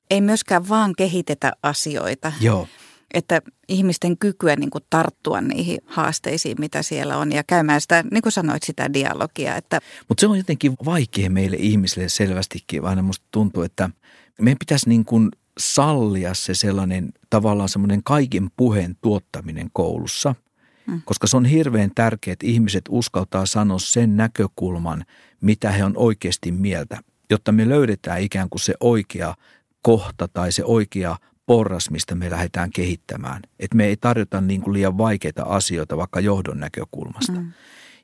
ei 0.10 0.22
myöskään 0.22 0.70
vaan 0.70 0.94
kehitetä 0.98 1.52
asioita. 1.64 2.32
Joo. 2.42 2.68
Että 3.14 3.42
ihmisten 3.68 4.18
kykyä 4.18 4.56
niin 4.56 4.70
kuin 4.70 4.84
tarttua 4.90 5.42
niihin 5.42 5.78
haasteisiin, 5.86 6.56
mitä 6.60 6.82
siellä 6.82 7.18
on 7.18 7.32
ja 7.32 7.44
käymään 7.44 7.82
sitä, 7.82 8.04
niin 8.12 8.22
kuin 8.22 8.32
sanoit, 8.32 8.64
sitä 8.64 8.94
dialogia. 8.94 9.56
Että... 9.56 9.80
Mutta 10.10 10.22
se 10.22 10.28
on 10.28 10.38
jotenkin 10.38 10.74
vaikea 10.86 11.30
meille 11.30 11.58
ihmisille 11.60 12.10
selvästikin. 12.10 12.86
Aina 12.86 13.02
musta 13.02 13.26
tuntuu, 13.32 13.64
että 13.64 13.90
meidän 14.42 14.60
pitäisi 14.60 14.90
niin 14.90 15.06
kuin 15.06 15.30
sallia 15.60 16.34
se 16.34 16.54
sellainen 16.54 17.10
tavallaan 17.30 17.70
semmoinen 17.70 18.04
kaiken 18.04 18.50
puheen 18.58 18.96
tuottaminen 19.02 19.70
koulussa– 19.74 20.36
Mm. 20.88 21.02
Koska 21.06 21.28
se 21.28 21.38
on 21.38 21.46
hirveän 21.46 21.92
tärkeää, 21.96 22.34
että 22.34 22.48
ihmiset 22.48 22.84
uskaltaa 22.90 23.46
sanoa 23.46 23.80
sen 23.80 24.18
näkökulman, 24.18 25.06
mitä 25.42 25.72
he 25.72 25.84
on 25.84 25.98
oikeasti 25.98 26.52
mieltä, 26.52 27.00
jotta 27.30 27.52
me 27.52 27.70
löydetään 27.70 28.22
ikään 28.22 28.50
kuin 28.50 28.62
se 28.62 28.74
oikea 28.80 29.36
kohta 29.82 30.28
tai 30.28 30.52
se 30.52 30.64
oikea 30.66 31.18
porras, 31.46 31.90
mistä 31.90 32.16
me 32.16 32.30
lähdetään 32.30 32.70
kehittämään. 32.70 33.42
Että 33.60 33.78
me 33.78 33.86
ei 33.86 33.98
tarjota 33.98 34.42
niin 34.42 34.62
kuin 34.62 34.74
liian 34.74 34.98
vaikeita 34.98 35.44
asioita 35.44 35.98
vaikka 35.98 36.20
johdon 36.20 36.60
näkökulmasta. 36.60 37.32
Mm. 37.32 37.52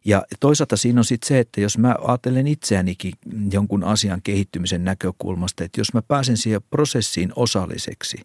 Ja 0.06 0.26
toisaalta 0.40 0.78
siinä 0.78 1.00
on 1.00 1.06
sitten 1.06 1.28
se, 1.28 1.40
että 1.40 1.62
jos 1.62 1.78
mä 1.78 1.96
ajattelen 2.02 2.48
itseänikin 2.48 3.14
jonkun 3.52 3.84
asian 3.84 4.22
kehittymisen 4.22 4.84
näkökulmasta, 4.84 5.64
että 5.64 5.80
jos 5.80 5.94
mä 5.94 6.02
pääsen 6.02 6.38
siihen 6.38 6.62
prosessiin 6.70 7.32
osalliseksi, 7.36 8.18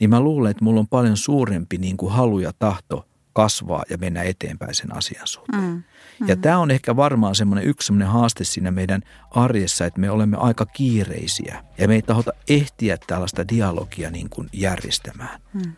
niin 0.00 0.10
mä 0.10 0.20
luulen, 0.20 0.50
että 0.50 0.64
mulla 0.64 0.80
on 0.80 0.88
paljon 0.88 1.16
suurempi 1.16 1.78
niin 1.78 1.96
kuin 1.96 2.12
halu 2.12 2.38
ja 2.38 2.52
tahto 2.58 3.08
kasvaa 3.34 3.82
ja 3.90 3.98
mennä 3.98 4.22
eteenpäin 4.22 4.74
sen 4.74 4.96
asian 4.96 5.26
suhteen. 5.26 5.62
Mm. 5.62 5.82
Mm. 6.20 6.28
Ja 6.28 6.36
tämä 6.36 6.58
on 6.58 6.70
ehkä 6.70 6.96
varmaan 6.96 7.34
semmoinen 7.34 7.66
yksi 7.66 7.86
semmoinen 7.86 8.08
haaste 8.08 8.44
siinä 8.44 8.70
meidän 8.70 9.02
arjessa, 9.30 9.86
että 9.86 10.00
me 10.00 10.10
olemme 10.10 10.36
aika 10.36 10.66
kiireisiä 10.66 11.64
ja 11.78 11.88
me 11.88 11.94
ei 11.94 12.02
tahota 12.02 12.32
ehtiä 12.48 12.96
tällaista 13.06 13.48
dialogia 13.48 14.10
niin 14.10 14.30
kuin 14.30 14.48
järjestämään. 14.52 15.40
Mm. 15.52 15.72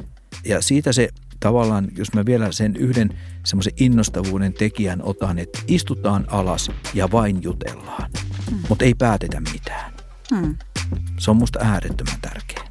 Ja 0.45 0.63
siitä 0.63 0.93
se 0.93 1.09
tavallaan, 1.41 1.89
jos 1.97 2.13
mä 2.15 2.27
vielä 2.27 2.53
sen 2.53 2.77
yhden 2.77 3.19
semmoisen 3.45 3.73
innostavuuden 3.77 4.53
tekijän 4.53 5.01
otan, 5.03 5.39
että 5.39 5.59
istutaan 5.69 6.25
alas 6.29 6.71
ja 6.95 7.11
vain 7.13 7.43
jutellaan, 7.43 8.11
mm. 8.51 8.59
mutta 8.69 8.85
ei 8.85 8.95
päätetä 8.95 9.41
mitään. 9.53 9.93
Mm. 10.33 10.57
Se 11.19 11.31
on 11.31 11.37
musta 11.37 11.59
äärettömän 11.63 12.21
tärkeää. 12.23 12.66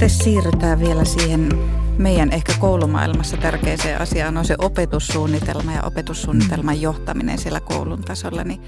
Sitten 0.00 0.24
siirrytään 0.24 0.80
vielä 0.80 1.04
siihen 1.04 1.48
meidän 1.98 2.32
ehkä 2.32 2.52
koulumaailmassa 2.58 3.36
tärkeäseen 3.36 4.00
asiaan, 4.00 4.36
on 4.36 4.44
se 4.44 4.54
opetussuunnitelma 4.58 5.72
ja 5.72 5.82
opetussuunnitelman 5.82 6.74
mm. 6.74 6.80
johtaminen 6.80 7.38
siellä 7.38 7.60
koulun 7.60 8.02
tasolla. 8.02 8.44
Niin 8.44 8.60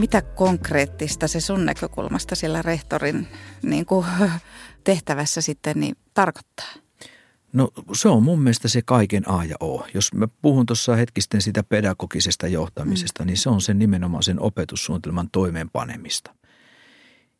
mitä 0.00 0.22
konkreettista 0.22 1.28
se 1.28 1.40
sun 1.40 1.66
näkökulmasta 1.66 2.34
sillä 2.34 2.62
rehtorin 2.62 3.28
niin 3.62 3.86
kuin, 3.86 4.06
tehtävässä 4.84 5.40
sitten 5.40 5.80
niin 5.80 5.96
tarkoittaa? 6.14 6.72
No 7.52 7.68
se 7.92 8.08
on 8.08 8.22
mun 8.22 8.42
mielestä 8.42 8.68
se 8.68 8.82
kaiken 8.84 9.28
A 9.28 9.44
ja 9.44 9.56
O. 9.60 9.86
Jos 9.94 10.14
mä 10.14 10.28
puhun 10.42 10.66
tuossa 10.66 10.96
hetkisten 10.96 11.42
sitä 11.42 11.62
pedagogisesta 11.62 12.46
johtamisesta, 12.46 13.22
mm. 13.22 13.26
niin 13.26 13.36
se 13.36 13.50
on 13.50 13.60
sen 13.60 13.78
nimenomaan 13.78 14.22
sen 14.22 14.40
opetussuunnitelman 14.40 15.30
toimeenpanemista. 15.30 16.34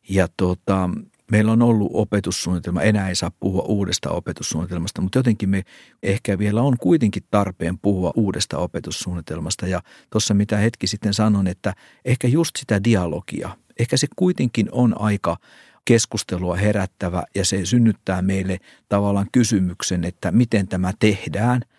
Ja 0.09 0.29
tuota, 0.37 0.91
Meillä 1.31 1.53
on 1.53 1.63
ollut 1.63 1.91
opetussuunnitelma, 1.95 2.83
enää 2.83 3.09
ei 3.09 3.15
saa 3.15 3.31
puhua 3.41 3.63
uudesta 3.63 4.11
opetussuunnitelmasta, 4.11 5.03
mutta 5.03 5.19
jotenkin 5.19 5.49
me 5.49 5.63
ehkä 6.03 6.39
vielä 6.39 6.63
on 6.63 6.77
kuitenkin 6.79 7.23
tarpeen 7.31 7.79
puhua 7.79 8.13
uudesta 8.17 8.59
opetussuunnitelmasta. 8.59 9.67
Ja 9.67 9.81
tuossa 10.11 10.35
mitä 10.35 10.57
hetki 10.57 10.87
sitten 10.87 11.15
sanon, 11.15 11.47
että 11.47 11.75
ehkä 12.05 12.29
just 12.29 12.57
sitä 12.57 12.85
dialogia, 12.85 13.57
ehkä 13.79 13.97
se 13.97 14.07
kuitenkin 14.17 14.69
on 14.73 15.01
aika 15.01 15.37
keskustelua 15.85 16.57
herättävä 16.57 17.25
ja 17.35 17.45
se 17.45 17.67
synnyttää 17.67 18.23
meille 18.23 18.59
tavallaan 18.89 19.27
kysymyksen, 19.33 20.05
että 20.05 20.33
miten 20.33 20.69
tämä 20.69 20.93
tehdään– 20.99 21.63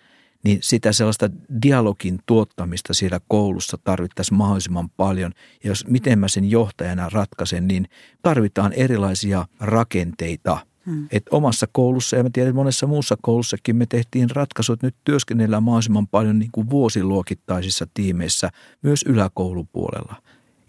niin 0.46 0.60
sitä 0.62 0.92
sellaista 0.92 1.30
dialogin 1.62 2.20
tuottamista 2.26 2.94
siellä 2.94 3.20
koulussa 3.28 3.78
tarvittaisiin 3.84 4.38
mahdollisimman 4.38 4.90
paljon. 4.90 5.32
Ja 5.64 5.70
jos 5.70 5.88
miten 5.88 6.20
mä 6.20 6.28
sen 6.28 6.52
johtajana 6.52 7.10
ratkaisen, 7.10 7.68
niin 7.68 7.88
tarvitaan 8.22 8.74
erilaisia 8.74 9.46
rakenteita. 9.60 10.58
Hmm. 10.86 11.08
Et 11.12 11.24
omassa 11.32 11.68
koulussa 11.72 12.16
ja 12.16 12.24
mä 12.24 12.30
tiedän, 12.34 12.50
että 12.50 12.56
monessa 12.56 12.88
muussa 12.88 13.18
koulussakin 13.22 13.76
me 13.76 13.86
tehtiin 13.86 14.30
ratkaisut, 14.30 14.84
nyt 14.84 14.96
työskennellään 15.04 15.64
mahdollisimman 15.64 16.08
paljon 16.08 16.40
niin 16.40 16.52
kuin 16.52 16.70
vuosiluokittaisissa 16.70 17.88
tiimeissä, 17.94 18.50
myös 18.82 19.04
yläkoulupuolella. 19.08 20.16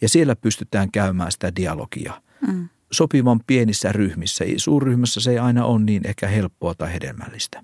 Ja 0.00 0.09
siellä 0.09 0.37
pystytään 0.37 0.90
käymään 0.90 1.33
sitä 1.33 1.56
dialogia. 1.56 2.23
Hmm. 2.47 2.68
Sopivan 2.92 3.40
pienissä 3.47 3.92
ryhmissä. 3.92 4.45
Suurryhmässä 4.56 5.21
se 5.21 5.30
ei 5.30 5.38
aina 5.38 5.64
ole 5.64 5.83
niin 5.83 6.06
ehkä 6.06 6.28
helppoa 6.28 6.75
tai 6.75 6.92
hedelmällistä. 6.92 7.62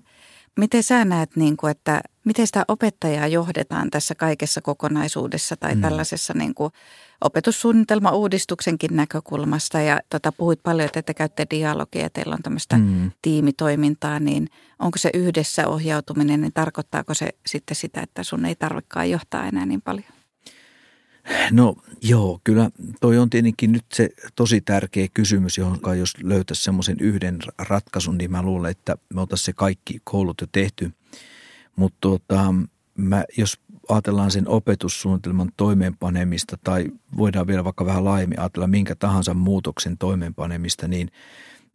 Miten 0.59 0.83
sä 0.83 1.05
näet, 1.05 1.35
niin 1.35 1.57
kuin, 1.57 1.71
että 1.71 2.01
miten 2.25 2.47
sitä 2.47 2.65
opettajaa 2.67 3.27
johdetaan 3.27 3.89
tässä 3.89 4.15
kaikessa 4.15 4.61
kokonaisuudessa 4.61 5.55
tai 5.55 5.75
mm. 5.75 5.81
tällaisessa 5.81 6.33
niin 6.33 6.53
kuin 6.53 6.73
opetussuunnitelma-uudistuksenkin 7.21 8.95
näkökulmasta? 8.95 9.81
Ja 9.81 9.99
tota, 10.09 10.31
puhuit 10.31 10.63
paljon, 10.63 10.85
että 10.85 11.01
te 11.01 11.13
käytte 11.13 11.47
dialogia 11.49 12.01
ja 12.01 12.09
teillä 12.09 12.33
on 12.33 12.43
tämmöistä 12.43 12.77
mm. 12.77 13.11
tiimitoimintaa, 13.21 14.19
niin 14.19 14.49
onko 14.79 14.97
se 14.97 15.09
yhdessä 15.13 15.67
ohjautuminen, 15.67 16.41
niin 16.41 16.53
tarkoittaako 16.53 17.13
se 17.13 17.29
sitten 17.45 17.75
sitä, 17.75 18.01
että 18.01 18.23
sun 18.23 18.45
ei 18.45 18.55
tarvikaan 18.55 19.09
johtaa 19.09 19.47
enää 19.47 19.65
niin 19.65 19.81
paljon? 19.81 20.22
No 21.51 21.75
joo, 22.01 22.39
kyllä 22.43 22.69
toi 23.01 23.17
on 23.17 23.29
tietenkin 23.29 23.71
nyt 23.71 23.85
se 23.93 24.09
tosi 24.35 24.61
tärkeä 24.61 25.07
kysymys, 25.13 25.57
johon 25.57 25.79
jos 25.99 26.13
löytäisi 26.23 26.63
semmoisen 26.63 26.97
yhden 26.99 27.39
ratkaisun, 27.57 28.17
niin 28.17 28.31
mä 28.31 28.41
luulen, 28.41 28.71
että 28.71 28.97
me 29.13 29.21
oltaisiin 29.21 29.45
se 29.45 29.53
kaikki 29.53 30.01
koulut 30.03 30.41
jo 30.41 30.47
tehty. 30.51 30.91
Mutta 31.75 31.97
tota, 32.01 32.53
jos 33.37 33.59
ajatellaan 33.89 34.31
sen 34.31 34.47
opetussuunnitelman 34.47 35.51
toimeenpanemista 35.57 36.57
tai 36.63 36.85
voidaan 37.17 37.47
vielä 37.47 37.63
vaikka 37.63 37.85
vähän 37.85 38.05
laajemmin 38.05 38.39
ajatella 38.39 38.67
minkä 38.67 38.95
tahansa 38.95 39.33
muutoksen 39.33 39.97
toimeenpanemista, 39.97 40.87
niin– 40.87 41.09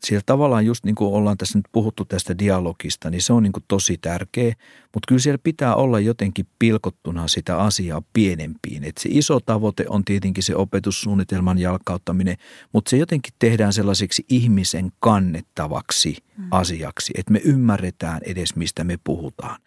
siellä 0.04 0.22
tavallaan 0.26 0.66
just 0.66 0.84
niin 0.84 0.94
kuin 0.94 1.14
ollaan 1.14 1.36
tässä 1.36 1.58
nyt 1.58 1.66
puhuttu 1.72 2.04
tästä 2.04 2.38
dialogista, 2.38 3.10
niin 3.10 3.22
se 3.22 3.32
on 3.32 3.42
niin 3.42 3.52
kuin 3.52 3.64
tosi 3.68 3.98
tärkeä, 3.98 4.54
mutta 4.94 5.06
kyllä 5.08 5.20
siellä 5.20 5.38
pitää 5.42 5.74
olla 5.74 6.00
jotenkin 6.00 6.46
pilkottuna 6.58 7.28
sitä 7.28 7.58
asiaa 7.58 8.02
pienempiin. 8.12 8.84
Et 8.84 8.98
se 8.98 9.08
iso 9.12 9.40
tavoite 9.40 9.84
on 9.88 10.04
tietenkin 10.04 10.42
se 10.42 10.56
opetussuunnitelman 10.56 11.58
jalkauttaminen, 11.58 12.36
mutta 12.72 12.90
se 12.90 12.96
jotenkin 12.96 13.34
tehdään 13.38 13.72
sellaiseksi 13.72 14.24
ihmisen 14.28 14.92
kannettavaksi 15.00 16.16
mm. 16.36 16.44
asiaksi, 16.50 17.12
että 17.16 17.32
me 17.32 17.40
ymmärretään 17.44 18.20
edes 18.24 18.56
mistä 18.56 18.84
me 18.84 18.98
puhutaan. 19.04 19.60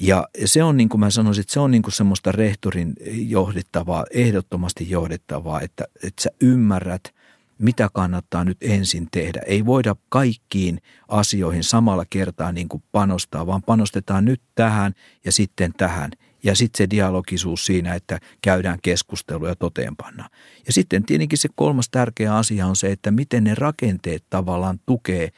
Ja 0.00 0.28
se 0.44 0.62
on 0.62 0.76
niin 0.76 0.88
kuin 0.88 1.00
mä 1.00 1.10
sanoisin, 1.10 1.40
että 1.40 1.52
se 1.52 1.60
on 1.60 1.70
niin 1.70 1.82
kuin 1.82 1.92
semmoista 1.92 2.32
rehtorin 2.32 2.92
johdettavaa, 3.10 4.04
ehdottomasti 4.10 4.90
johdettavaa, 4.90 5.60
että, 5.60 5.84
että 6.02 6.22
sä 6.22 6.30
ymmärrät– 6.40 7.02
mitä 7.62 7.88
kannattaa 7.92 8.44
nyt 8.44 8.58
ensin 8.60 9.08
tehdä. 9.10 9.40
Ei 9.46 9.66
voida 9.66 9.96
kaikkiin 10.08 10.80
asioihin 11.08 11.64
samalla 11.64 12.04
kertaa 12.10 12.52
niin 12.52 12.68
kuin 12.68 12.82
panostaa, 12.92 13.46
vaan 13.46 13.62
panostetaan 13.62 14.24
nyt 14.24 14.42
tähän 14.54 14.94
ja 15.24 15.32
sitten 15.32 15.72
tähän. 15.76 16.10
Ja 16.44 16.54
sitten 16.54 16.78
se 16.78 16.90
dialogisuus 16.90 17.66
siinä, 17.66 17.94
että 17.94 18.18
käydään 18.42 18.78
keskustelua 18.82 19.48
ja 19.48 19.56
toteenpannaan. 19.56 20.30
Ja 20.66 20.72
sitten 20.72 21.04
tietenkin 21.04 21.38
se 21.38 21.48
kolmas 21.54 21.88
tärkeä 21.90 22.36
asia 22.36 22.66
on 22.66 22.76
se, 22.76 22.92
että 22.92 23.10
miten 23.10 23.44
ne 23.44 23.54
rakenteet 23.54 24.24
tavallaan 24.30 24.80
tukee 24.86 25.28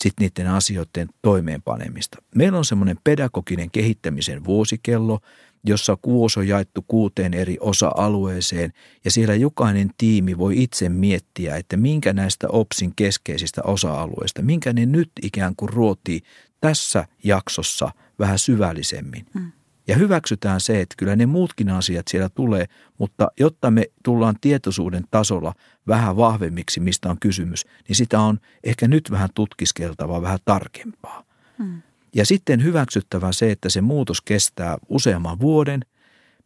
sitten 0.00 0.24
niiden 0.26 0.52
asioiden 0.52 1.08
toimeenpanemista. 1.22 2.22
Meillä 2.34 2.58
on 2.58 2.64
semmoinen 2.64 2.96
pedagoginen 3.04 3.70
kehittämisen 3.70 4.44
vuosikello, 4.44 5.20
jossa 5.64 5.96
kuusi 6.02 6.40
on 6.40 6.48
jaettu 6.48 6.84
kuuteen 6.88 7.34
eri 7.34 7.56
osa-alueeseen 7.60 8.72
ja 9.04 9.10
siellä 9.10 9.34
jokainen 9.34 9.90
tiimi 9.98 10.38
voi 10.38 10.62
itse 10.62 10.88
miettiä, 10.88 11.56
että 11.56 11.76
minkä 11.76 12.12
näistä 12.12 12.48
OPSin 12.48 12.92
keskeisistä 12.96 13.62
osa-alueista, 13.64 14.42
minkä 14.42 14.72
ne 14.72 14.86
nyt 14.86 15.10
ikään 15.22 15.56
kuin 15.56 15.68
ruotii 15.68 16.20
tässä 16.60 17.06
jaksossa 17.24 17.90
vähän 18.18 18.38
syvällisemmin. 18.38 19.26
Hmm. 19.34 19.52
Ja 19.88 19.96
hyväksytään 19.96 20.60
se, 20.60 20.80
että 20.80 20.94
kyllä 20.98 21.16
ne 21.16 21.26
muutkin 21.26 21.70
asiat 21.70 22.08
siellä 22.08 22.28
tulee, 22.28 22.66
mutta 22.98 23.28
jotta 23.40 23.70
me 23.70 23.86
tullaan 24.04 24.36
tietoisuuden 24.40 25.04
tasolla 25.10 25.54
vähän 25.86 26.16
vahvemmiksi, 26.16 26.80
mistä 26.80 27.10
on 27.10 27.16
kysymys, 27.20 27.66
niin 27.88 27.96
sitä 27.96 28.20
on 28.20 28.40
ehkä 28.64 28.88
nyt 28.88 29.10
vähän 29.10 29.28
tutkiskeltava 29.34 30.22
vähän 30.22 30.38
tarkempaa. 30.44 31.24
Hmm. 31.58 31.82
Ja 32.14 32.26
sitten 32.26 32.64
hyväksyttävä 32.64 33.32
se, 33.32 33.50
että 33.50 33.68
se 33.68 33.80
muutos 33.80 34.20
kestää 34.20 34.78
useamman 34.88 35.40
vuoden. 35.40 35.80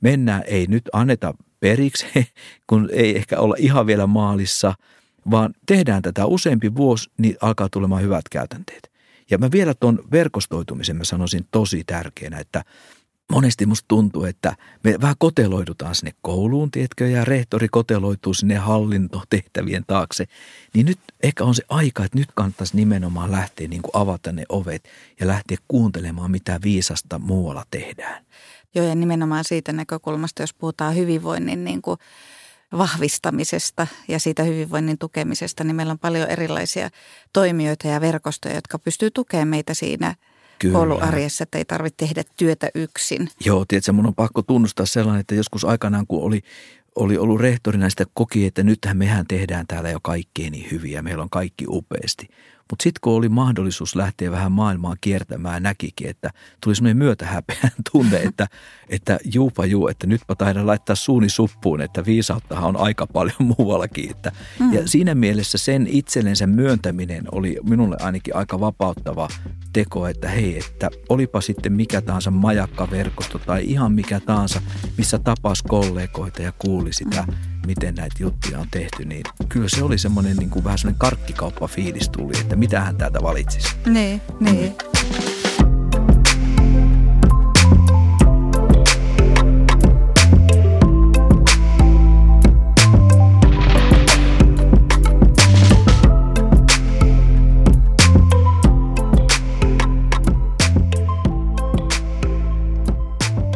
Mennään, 0.01 0.43
ei 0.47 0.67
nyt 0.67 0.85
anneta 0.93 1.35
periksi, 1.61 2.07
kun 2.67 2.89
ei 2.93 3.17
ehkä 3.17 3.41
olla 3.41 3.55
ihan 3.59 3.87
vielä 3.87 4.07
maalissa, 4.07 4.75
vaan 5.31 5.55
tehdään 5.67 6.03
tätä 6.03 6.27
useampi 6.27 6.75
vuosi, 6.75 7.11
niin 7.19 7.37
alkaa 7.41 7.69
tulemaan 7.73 8.03
hyvät 8.03 8.29
käytänteet. 8.31 8.91
Ja 9.31 9.39
mä 9.39 9.51
vielä 9.51 9.75
tuon 9.75 10.05
verkostoitumisen 10.13 10.97
mä 10.97 11.05
sanoisin 11.05 11.47
tosi 11.51 11.85
tärkeänä, 11.87 12.39
että 12.39 12.65
monesti 13.33 13.67
musta 13.67 13.85
tuntuu, 13.89 14.25
että 14.25 14.57
me 14.85 14.95
vähän 15.01 15.15
koteloidutaan 15.19 15.95
sinne 15.95 16.13
kouluun, 16.23 16.71
tiedätkö, 16.71 17.09
ja 17.09 17.25
rehtori 17.25 17.69
koteloituu 17.69 18.35
sinne 18.35 18.55
hallintotehtävien 18.55 19.85
taakse. 19.87 20.25
Niin 20.75 20.87
nyt 20.87 20.99
ehkä 21.23 21.45
on 21.45 21.55
se 21.55 21.63
aika, 21.69 22.05
että 22.05 22.19
nyt 22.19 22.29
kannattaisi 22.35 22.77
nimenomaan 22.77 23.33
lähteä 23.33 23.69
niin 23.69 23.83
kuin 23.83 23.91
avata 23.95 24.33
ne 24.33 24.45
ovet 24.49 24.89
ja 25.21 25.27
lähteä 25.27 25.57
kuuntelemaan, 25.69 26.31
mitä 26.31 26.61
viisasta 26.65 27.19
muualla 27.19 27.65
tehdään. 27.71 28.25
Joo, 28.75 28.87
ja 28.87 28.95
nimenomaan 28.95 29.45
siitä 29.45 29.73
näkökulmasta, 29.73 30.43
jos 30.43 30.55
puhutaan 30.55 30.97
hyvinvoinnin 30.97 31.65
niin 31.65 31.83
kuin 31.83 31.99
vahvistamisesta 32.79 33.87
ja 34.09 34.21
siitä 34.21 34.43
hyvinvoinnin 34.43 34.99
tukemisesta, 34.99 35.65
niin 35.65 35.77
meillä 35.77 35.91
on 35.91 35.99
paljon 35.99 36.31
erilaisia 36.31 36.91
toimijoita 37.33 37.89
ja 37.89 38.01
verkostoja, 38.01 38.55
jotka 38.55 38.79
pystyy 38.79 39.11
tukemaan 39.11 39.49
meitä 39.49 39.75
siinä– 39.75 40.15
Kyllä. 40.59 40.73
kouluarjessa, 40.73 41.43
että 41.43 41.59
ei 41.59 41.65
tarvitse 41.65 41.97
tehdä 41.97 42.23
työtä 42.37 42.69
yksin. 42.75 43.29
Joo, 43.45 43.65
tiedätkö, 43.69 43.93
mun 43.93 44.07
on 44.07 44.15
pakko 44.15 44.43
tunnustaa 44.43 44.87
sellainen, 44.87 45.21
että 45.21 45.35
joskus 45.35 45.65
aikanaan 45.65 46.07
kun 46.07 46.23
oli, 46.23 46.43
oli 46.95 47.19
ollut 47.19 47.41
rehtorina, 47.41 47.91
sitä 47.91 48.05
koki, 48.15 48.47
että 48.47 48.63
nythän 48.63 48.97
mehän 48.97 49.27
tehdään 49.27 49.67
täällä 49.67 49.91
jo 49.91 49.99
kaikkea 50.03 50.51
niin 50.51 50.71
hyviä, 50.71 51.03
meillä 51.03 51.23
on 51.23 51.31
kaikki 51.31 51.65
upeasti. 51.69 52.29
Mutta 52.71 52.83
sitten 52.83 53.01
kun 53.01 53.13
oli 53.13 53.29
mahdollisuus 53.29 53.97
lähteä 53.97 54.31
vähän 54.31 54.53
maailmaa 54.53 54.97
kiertämään, 55.01 55.63
näkikin, 55.63 56.09
että 56.09 56.31
tuli 56.65 56.75
semmoinen 56.75 56.97
myötähäpeän 56.97 57.71
tunne, 57.93 58.17
että, 58.17 58.47
että 58.89 59.19
juupa 59.35 59.67
juu, 59.67 59.89
että 59.89 60.07
nytpä 60.07 60.35
taidan 60.35 60.67
laittaa 60.67 60.97
suuni 60.97 61.29
suppuun, 61.29 61.81
että 61.81 62.05
viisauttahan 62.05 62.65
on 62.65 62.77
aika 62.77 63.07
paljon 63.07 63.37
muuallakin. 63.59 64.11
Että, 64.11 64.33
mm. 64.61 64.73
Ja 64.73 64.89
siinä 64.89 65.15
mielessä 65.15 65.59
sen 65.59 65.87
itsellensä 65.91 66.47
myöntäminen 66.47 67.25
oli 67.33 67.59
minulle 67.69 67.97
ainakin 68.01 68.37
aika 68.37 68.61
vapauttava 68.61 69.29
teko, 69.73 70.07
että 70.07 70.29
hei, 70.29 70.59
että 70.59 70.91
olipa 71.09 71.41
sitten 71.41 71.73
mikä 71.73 72.01
tahansa 72.01 72.31
majakkaverkosto 72.31 73.39
tai 73.39 73.65
ihan 73.65 73.93
mikä 73.93 74.21
tahansa, 74.21 74.61
missä 74.99 75.19
tapas 75.19 75.63
kollegoita 75.63 76.43
ja 76.43 76.53
kuuli 76.59 76.93
sitä 76.93 77.23
mm 77.23 77.57
miten 77.67 77.95
näitä 77.95 78.17
juttuja 78.19 78.59
on 78.59 78.67
tehty, 78.71 79.05
niin 79.05 79.23
kyllä 79.49 79.69
se 79.69 79.85
oli 79.85 79.99
semmoinen 79.99 80.37
niin 80.37 80.51
kuin 80.51 80.65
vähän 80.65 80.79
semmoinen 80.79 80.99
karkkikauppa-fiilis 80.99 82.09
tuli, 82.09 82.33
että 82.41 82.56
mitä 82.57 82.81
hän 82.81 82.97
täältä 82.97 83.23
valitsisi. 83.23 83.69
Niin, 83.87 84.21
niin. 84.41 84.75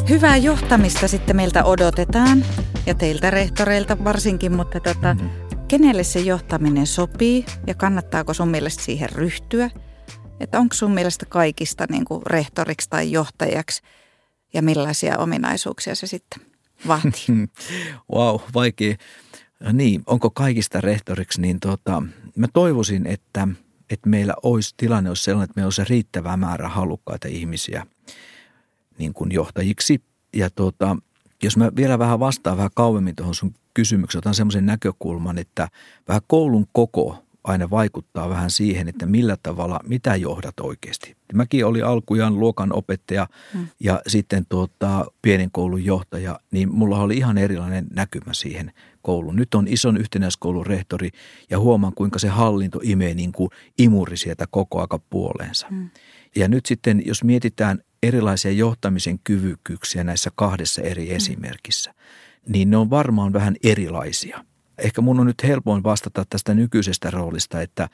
Hyvää 0.09 0.37
johtamista 0.37 1.09
sitten 1.09 1.37
meiltä 1.37 1.65
odotetaan 1.65 2.45
ja 2.87 2.95
teiltä 2.95 3.31
rehtoreilta 3.31 4.05
varsinkin, 4.05 4.53
mutta 4.53 4.81
tota, 4.81 5.15
mm-hmm. 5.15 5.50
Kenelle 5.71 6.05
se 6.05 6.21
johtaminen 6.21 6.87
sopii 6.87 7.45
ja 7.67 7.75
kannattaako 7.75 8.35
sun 8.35 8.49
mielestä 8.49 8.83
siihen 8.83 9.09
ryhtyä? 9.13 9.71
Että 10.41 10.59
onko 10.59 10.75
sun 10.75 10.91
mielestä 10.91 11.27
kaikista 11.27 11.87
niin 11.91 12.05
kuin 12.05 12.23
rehtoriksi 12.27 12.91
tai 12.91 13.13
johtajaksi 13.13 13.83
ja 14.55 14.63
millaisia 14.63 15.19
ominaisuuksia 15.19 15.95
se 15.95 16.07
sitten 16.07 16.43
vaatii? 16.87 17.49
wow, 18.15 18.41
vaikea. 18.55 18.95
Niin, 19.73 20.03
onko 20.07 20.31
kaikista 20.31 20.81
rehtoriksi, 20.81 21.41
niin 21.41 21.61
tota, 21.61 22.03
mä 22.37 22.47
toivoisin, 22.53 23.07
että, 23.07 23.49
että 23.91 24.09
meillä 24.09 24.35
olisi 24.43 24.75
tilanne 24.77 25.11
olisi 25.11 25.25
sellainen, 25.25 25.45
että 25.45 25.59
meillä 25.61 25.67
olisi 25.67 25.85
riittävä 25.85 26.37
määrä 26.37 26.69
halukkaita 26.69 27.29
ihmisiä 27.29 27.87
niin 28.99 29.13
kuin 29.13 29.33
johtajiksi. 29.33 30.01
Ja 30.37 30.51
tota, 30.51 30.97
jos 31.43 31.57
mä 31.57 31.71
vielä 31.77 31.99
vähän 31.99 32.21
vastaan 32.21 32.57
vähän 32.57 32.71
kauemmin 32.75 33.17
tuohon 33.17 33.35
sun 33.35 33.55
kysymykseen, 33.75 34.19
otan 34.21 34.35
semmoisen 34.35 34.67
näkökulman, 34.67 35.39
että 35.39 35.69
vähän 36.09 36.23
koulun 36.27 36.67
koko 36.73 37.25
aina 37.45 37.71
vaikuttaa 37.71 38.29
vähän 38.29 38.51
siihen, 38.51 38.89
että 38.89 39.07
millä 39.07 39.37
tavalla, 39.43 39.81
mitä 39.87 40.17
johdat 40.17 40.61
oikeasti. 40.61 41.17
Mäkin 41.35 41.67
oli 41.67 41.83
alkujaan 41.83 42.41
luokan 42.41 42.73
opettaja 42.73 43.27
hmm. 43.53 43.67
ja 43.81 44.03
sitten 44.07 44.47
tuota, 44.49 45.05
pienen 45.23 45.51
koulun 45.51 45.85
johtaja, 45.85 46.41
niin 46.51 46.75
mulla 46.75 46.99
oli 46.99 47.17
ihan 47.17 47.39
erilainen 47.39 47.87
näkymä 47.95 48.33
siihen 48.33 48.73
kouluun. 49.03 49.37
Nyt 49.37 49.55
on 49.55 49.69
ison 49.69 49.97
yhtenäiskoulun 49.97 50.67
rehtori 50.67 51.11
ja 51.51 51.59
huomaan, 51.59 51.95
kuinka 51.95 52.19
se 52.19 52.29
hallinto 52.29 52.81
imee 52.83 53.15
niin 53.15 53.33
kuin 53.33 53.51
imuri 53.79 54.17
sieltä 54.17 54.47
koko 54.51 54.81
aika 54.81 54.99
puoleensa. 55.11 55.67
Hmm. 55.71 55.91
Ja 56.37 56.49
nyt 56.49 56.67
sitten, 56.67 57.03
jos 57.07 57.25
mietitään 57.25 57.79
erilaisia 58.03 58.53
johtamisen 58.53 59.19
kyvykkyyksiä 59.25 60.05
näissä 60.05 60.31
kahdessa 60.35 60.83
eri 60.83 61.09
mm. 61.09 61.17
esimerkissä, 61.17 61.95
niin 62.49 62.71
ne 62.71 62.77
on 62.77 62.91
varmaan 62.91 63.33
vähän 63.33 63.57
erilaisia. 63.63 64.45
Ehkä 64.79 65.01
mun 65.01 65.21
on 65.21 65.27
nyt 65.27 65.43
helpoin 65.45 65.83
vastata 65.83 66.25
tästä 66.31 66.55
nykyisestä 66.55 67.11
roolista, 67.11 67.63
että, 67.63 67.89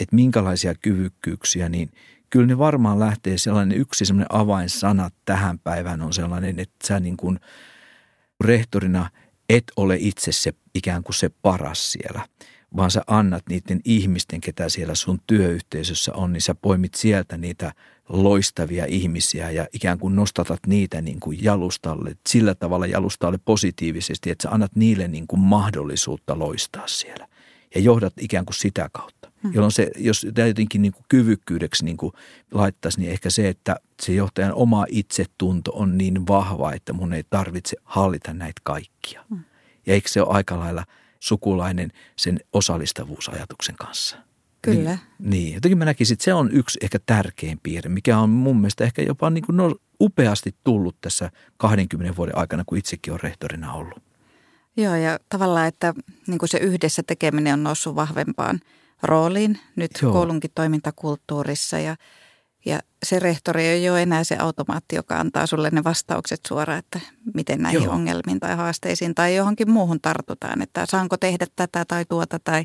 että 0.00 0.16
minkälaisia 0.16 0.74
kyvykkyyksiä, 0.74 1.68
niin 1.68 1.90
kyllä 2.30 2.46
ne 2.46 2.58
varmaan 2.58 3.00
lähtee 3.00 3.38
sellainen 3.38 3.78
yksi 3.78 4.04
sellainen 4.04 4.34
avainsana 4.34 5.10
tähän 5.24 5.58
päivään 5.58 6.02
on 6.02 6.12
sellainen, 6.12 6.58
että 6.58 6.86
sä 6.86 7.00
niin 7.00 7.16
kuin 7.16 7.40
rehtorina 8.44 9.10
et 9.48 9.64
ole 9.76 9.96
itse 10.00 10.32
se 10.32 10.52
ikään 10.74 11.02
kuin 11.02 11.14
se 11.14 11.28
paras 11.42 11.92
siellä, 11.92 12.26
vaan 12.76 12.90
sä 12.90 13.02
annat 13.06 13.42
niiden 13.48 13.80
ihmisten, 13.84 14.40
ketä 14.40 14.68
siellä 14.68 14.94
sun 14.94 15.20
työyhteisössä 15.26 16.14
on, 16.14 16.32
niin 16.32 16.40
sä 16.40 16.54
poimit 16.54 16.94
sieltä 16.94 17.36
niitä 17.36 17.72
loistavia 18.08 18.84
ihmisiä 18.88 19.50
ja 19.50 19.66
ikään 19.72 19.98
kuin 19.98 20.16
nostatat 20.16 20.60
niitä 20.66 21.00
niin 21.00 21.20
kuin 21.20 21.44
jalustalle, 21.44 22.16
sillä 22.28 22.54
tavalla 22.54 22.86
jalustalle 22.86 23.38
positiivisesti, 23.44 24.30
että 24.30 24.42
sä 24.42 24.50
annat 24.50 24.76
niille 24.76 25.08
niin 25.08 25.26
kuin 25.26 25.40
mahdollisuutta 25.40 26.38
loistaa 26.38 26.86
siellä 26.86 27.28
ja 27.74 27.80
johdat 27.80 28.12
ikään 28.20 28.44
kuin 28.44 28.54
sitä 28.54 28.88
kautta. 28.92 29.32
Hmm. 29.42 29.54
Jolloin 29.54 29.72
se, 29.72 29.90
jos 29.96 30.26
tämä 30.34 30.48
jotenkin 30.48 30.82
niin 30.82 30.92
kuin 30.92 31.04
kyvykkyydeksi 31.08 31.84
niin 31.84 31.96
kuin 31.96 32.12
laittaisi, 32.50 33.00
niin 33.00 33.12
ehkä 33.12 33.30
se, 33.30 33.48
että 33.48 33.76
se 34.02 34.12
johtajan 34.12 34.54
oma 34.54 34.86
itsetunto 34.88 35.72
on 35.74 35.98
niin 35.98 36.26
vahva, 36.26 36.72
että 36.72 36.92
mun 36.92 37.12
ei 37.12 37.24
tarvitse 37.30 37.76
hallita 37.84 38.34
näitä 38.34 38.60
kaikkia. 38.64 39.24
Hmm. 39.28 39.44
Ja 39.86 39.94
eikö 39.94 40.08
se 40.08 40.22
ole 40.22 40.34
aika 40.36 40.58
lailla 40.58 40.84
sukulainen 41.20 41.92
sen 42.16 42.40
osallistavuusajatuksen 42.52 43.74
kanssa? 43.76 44.16
Kyllä. 44.62 44.90
Niin, 44.90 45.30
niin, 45.30 45.54
jotenkin 45.54 45.78
mä 45.78 45.84
näkisin, 45.84 46.14
että 46.14 46.24
se 46.24 46.34
on 46.34 46.52
yksi 46.52 46.78
ehkä 46.82 46.98
tärkein 47.06 47.60
piirre, 47.62 47.90
mikä 47.90 48.18
on 48.18 48.30
mun 48.30 48.56
mielestä 48.56 48.84
ehkä 48.84 49.02
jopa 49.02 49.30
niin 49.30 49.44
kuin 49.46 49.56
no, 49.56 49.76
upeasti 50.00 50.54
tullut 50.64 50.96
tässä 51.00 51.30
20 51.56 52.16
vuoden 52.16 52.38
aikana, 52.38 52.64
kun 52.66 52.78
itsekin 52.78 53.12
on 53.12 53.20
rehtorina 53.20 53.72
ollut. 53.72 54.02
Joo, 54.76 54.94
ja 54.94 55.18
tavallaan, 55.28 55.68
että 55.68 55.94
niin 56.26 56.38
kuin 56.38 56.48
se 56.48 56.58
yhdessä 56.58 57.02
tekeminen 57.02 57.52
on 57.52 57.62
noussut 57.62 57.94
vahvempaan 57.94 58.60
rooliin 59.02 59.58
nyt 59.76 59.90
Joo. 60.02 60.12
koulunkin 60.12 60.50
toimintakulttuurissa 60.54 61.78
ja, 61.78 61.96
ja 62.64 62.80
se 63.06 63.18
rehtori 63.18 63.66
ei 63.66 63.90
ole 63.90 64.02
enää 64.02 64.24
se 64.24 64.36
automaatti, 64.36 64.96
joka 64.96 65.20
antaa 65.20 65.46
sulle 65.46 65.70
ne 65.70 65.84
vastaukset 65.84 66.40
suoraan, 66.48 66.78
että 66.78 67.00
miten 67.34 67.62
näihin 67.62 67.82
Joo. 67.82 67.94
ongelmiin 67.94 68.40
tai 68.40 68.56
haasteisiin 68.56 69.14
tai 69.14 69.36
johonkin 69.36 69.70
muuhun 69.70 70.00
tartutaan, 70.00 70.62
että 70.62 70.86
saanko 70.86 71.16
tehdä 71.16 71.46
tätä 71.56 71.84
tai 71.84 72.04
tuota 72.04 72.38
tai 72.38 72.64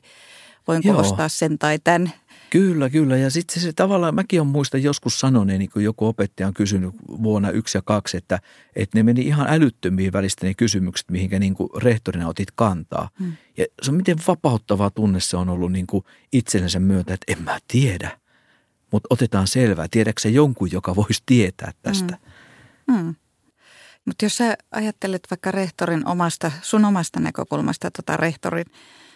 voinko 0.67 0.88
Joo. 0.88 0.99
ostaa 0.99 1.29
sen 1.29 1.60
tai 1.60 1.79
tämän. 1.84 2.13
Kyllä, 2.49 2.89
kyllä. 2.89 3.17
Ja 3.17 3.29
sitten 3.29 3.53
se, 3.53 3.60
se 3.60 3.73
tavallaan, 3.73 4.15
mäkin 4.15 4.41
on 4.41 4.47
muista 4.47 4.77
joskus 4.77 5.19
sanoneen, 5.19 5.60
niin 5.60 5.69
kuin 5.69 5.86
joku 5.86 6.08
opettaja 6.08 6.47
on 6.47 6.53
kysynyt 6.53 6.93
vuonna 7.08 7.51
yksi 7.51 7.77
ja 7.77 7.82
kaksi, 7.82 8.17
että, 8.17 8.39
että 8.75 8.97
ne 8.97 9.03
meni 9.03 9.21
ihan 9.21 9.47
älyttömiin 9.49 10.13
välistä 10.13 10.47
ne 10.47 10.53
kysymykset, 10.53 11.12
mihinkä 11.12 11.39
niin 11.39 11.56
kuin 11.56 11.69
rehtorina 11.77 12.27
otit 12.27 12.51
kantaa. 12.56 13.10
Hmm. 13.19 13.34
Ja 13.58 13.65
se 13.82 13.91
on 13.91 13.97
miten 13.97 14.17
vapauttava 14.27 14.89
tunne 14.89 15.19
se 15.19 15.38
on 15.38 15.49
ollut 15.49 15.71
niin 15.71 15.88
kuin 15.88 16.03
itsellensä 16.32 16.79
myötä, 16.79 17.13
että 17.13 17.34
en 17.34 17.43
mä 17.43 17.60
tiedä. 17.67 18.22
Mutta 18.93 19.08
otetaan 19.10 19.47
selvää. 19.47 19.88
Tiedätkö 19.91 20.29
jonkun, 20.29 20.71
joka 20.71 20.95
voisi 20.95 21.23
tietää 21.25 21.71
tästä? 21.82 22.17
Mm. 22.88 22.95
Mm. 22.95 23.15
Mutta 24.06 24.25
jos 24.25 24.38
sä 24.38 24.58
ajattelet 24.71 25.27
vaikka 25.32 25.51
rehtorin 25.51 26.08
omasta, 26.08 26.51
sun 26.62 26.86
omasta 26.86 27.19
näkökulmasta 27.19 27.91
tota 27.91 28.17
rehtorin 28.17 28.65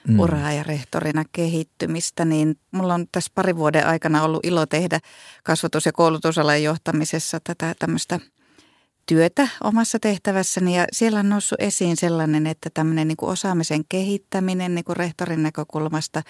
mm. 0.07 0.19
uraa 0.19 0.53
ja 0.53 0.63
rehtorina 0.63 1.23
kehittymistä, 1.31 2.25
niin 2.25 2.59
mulla 2.71 2.93
on 2.93 3.05
tässä 3.11 3.31
pari 3.35 3.55
vuoden 3.55 3.87
aikana 3.87 4.23
ollut 4.23 4.45
ilo 4.45 4.65
tehdä 4.65 4.99
kasvatus- 5.43 5.85
ja 5.85 5.91
koulutusalan 5.91 6.63
johtamisessa 6.63 7.39
tätä 7.43 7.75
tämmöistä 7.79 8.19
työtä 9.05 9.47
omassa 9.63 9.99
tehtävässäni 9.99 10.77
ja 10.77 10.85
siellä 10.91 11.19
on 11.19 11.29
noussut 11.29 11.61
esiin 11.61 11.97
sellainen, 11.97 12.47
että 12.47 12.69
tämmöinen 12.73 13.07
niin 13.07 13.17
kuin 13.17 13.29
osaamisen 13.29 13.83
kehittäminen 13.89 14.75
niin 14.75 14.85
kuin 14.85 14.97
rehtorin 14.97 15.43
näkökulmasta, 15.43 16.23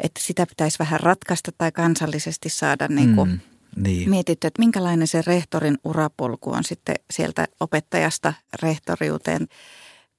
että 0.00 0.20
sitä 0.22 0.46
pitäisi 0.46 0.78
vähän 0.78 1.00
ratkaista 1.00 1.52
tai 1.58 1.72
kansallisesti 1.72 2.48
saada 2.48 2.88
niin 2.88 3.14
kuin 3.14 3.30
mm 3.30 3.40
niin. 3.76 4.10
mietitty, 4.10 4.46
että 4.46 4.62
minkälainen 4.62 5.06
se 5.06 5.22
rehtorin 5.26 5.78
urapolku 5.84 6.50
on 6.50 6.64
sitten 6.64 6.94
sieltä 7.10 7.48
opettajasta 7.60 8.32
rehtoriuteen. 8.62 9.48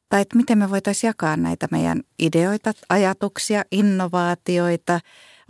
Tai 0.09 0.21
että 0.21 0.37
miten 0.37 0.57
me 0.57 0.69
voitaisiin 0.69 1.09
jakaa 1.09 1.37
näitä 1.37 1.67
meidän 1.71 2.01
ideoita, 2.19 2.71
ajatuksia, 2.89 3.63
innovaatioita. 3.71 4.99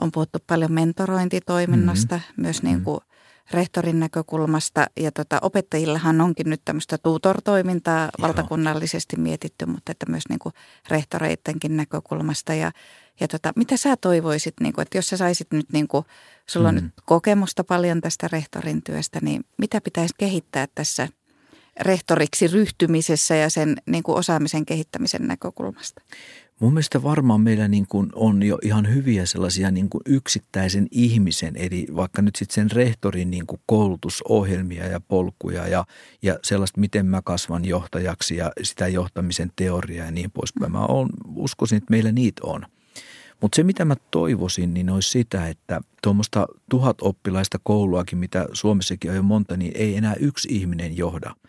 On 0.02 0.12
puhuttu 0.12 0.39
paljon 0.48 0.72
mentorointitoiminnasta, 0.72 2.15
mm-hmm. 2.15 2.41
myös 2.41 2.63
niin 2.63 2.82
kuin 2.82 3.00
rehtorin 3.52 4.00
näkökulmasta. 4.00 4.86
Ja 5.00 5.12
tota, 5.12 5.39
opettajillahan 5.41 6.22
onkin 6.22 6.50
nyt 6.50 6.62
tämmöistä 6.65 6.98
tutor-toimintaa 6.98 8.02
Joo. 8.02 8.28
valtakunnallisesti 8.28 9.17
mietitty, 9.17 9.65
mutta 9.65 9.91
että 9.91 10.06
myös 10.10 10.24
niin 10.30 10.39
kuin 10.39 10.54
rehtoreittenkin 10.89 11.78
näkökulmasta. 11.78 12.54
Ja, 12.54 12.72
ja 13.19 13.28
tota, 13.28 13.54
mitä 13.56 13.78
sä 13.78 13.97
toivoisit, 13.97 14.54
niin 14.60 14.74
kuin, 14.74 14.84
että 14.84 14.97
jos 14.97 15.08
sä 15.08 15.17
saisit 15.17 15.47
nyt, 15.52 15.71
niin 15.71 15.88
kuin, 15.88 16.06
sulla 16.47 16.69
on 16.69 16.76
mm. 16.76 16.84
nyt 16.84 16.93
kokemusta 17.06 17.63
paljon 17.63 18.02
tästä 18.02 18.28
rehtorin 18.32 18.84
työstä, 18.84 19.19
niin 19.21 19.43
mitä 19.58 19.82
pitäisi 19.82 20.15
kehittää 20.17 20.67
tässä 20.76 21.08
rehtoriksi 21.80 22.47
ryhtymisessä 22.47 23.36
ja 23.36 23.50
sen 23.50 23.76
niin 23.86 24.04
kuin 24.04 24.17
osaamisen 24.17 24.65
kehittämisen 24.65 25.28
näkökulmasta? 25.28 26.02
Mun 26.60 26.74
mielestä 26.74 27.04
varmaan 27.04 27.41
meillä 27.41 27.67
niin 27.67 27.86
kuin 27.89 28.10
on 28.15 28.43
jo 28.43 28.58
ihan 28.63 28.93
hyviä 28.93 29.26
sellaisia 29.26 29.71
niin 29.71 29.89
kuin 29.89 30.02
yksittäisen 30.06 30.88
ihmisen, 30.91 31.56
eli 31.56 31.88
vaikka 31.95 32.21
nyt 32.21 32.36
sitten 32.36 32.56
sen 32.56 32.71
rehtorin 32.71 33.32
niin 33.32 33.47
kuin 33.47 33.62
koulutusohjelmia 33.65 34.88
ja 34.88 35.00
polkuja 35.00 35.67
ja, 35.67 35.86
ja 36.21 36.39
sellaista, 36.43 36.80
miten 36.80 37.06
mä 37.06 37.21
kasvan 37.21 37.65
johtajaksi 37.65 38.38
ja 38.38 38.52
sitä 38.63 38.88
johtamisen 38.88 39.52
teoriaa 39.56 40.06
ja 40.06 40.12
niin 40.12 40.32
poispäin. 40.32 40.71
Mä 40.71 40.86
on, 40.86 41.10
uskoisin, 41.36 41.78
että 41.78 41.91
meillä 41.91 42.12
niitä 42.12 42.41
on. 42.43 42.65
Mutta 43.41 43.56
se, 43.56 43.63
mitä 43.63 43.86
mä 43.86 43.95
toivoisin, 44.12 44.73
niin 44.73 44.89
olisi 44.89 45.10
sitä, 45.10 45.47
että 45.47 45.82
tuommoista 46.04 46.47
tuhat 46.69 46.97
oppilaista 47.01 47.60
kouluakin, 47.63 48.17
mitä 48.17 48.45
Suomessakin 48.54 49.12
on 49.12 49.17
jo 49.17 49.23
monta, 49.23 49.58
niin 49.58 49.71
ei 49.75 49.97
enää 49.97 50.15
yksi 50.19 50.47
ihminen 50.51 50.97
johda– 50.97 51.36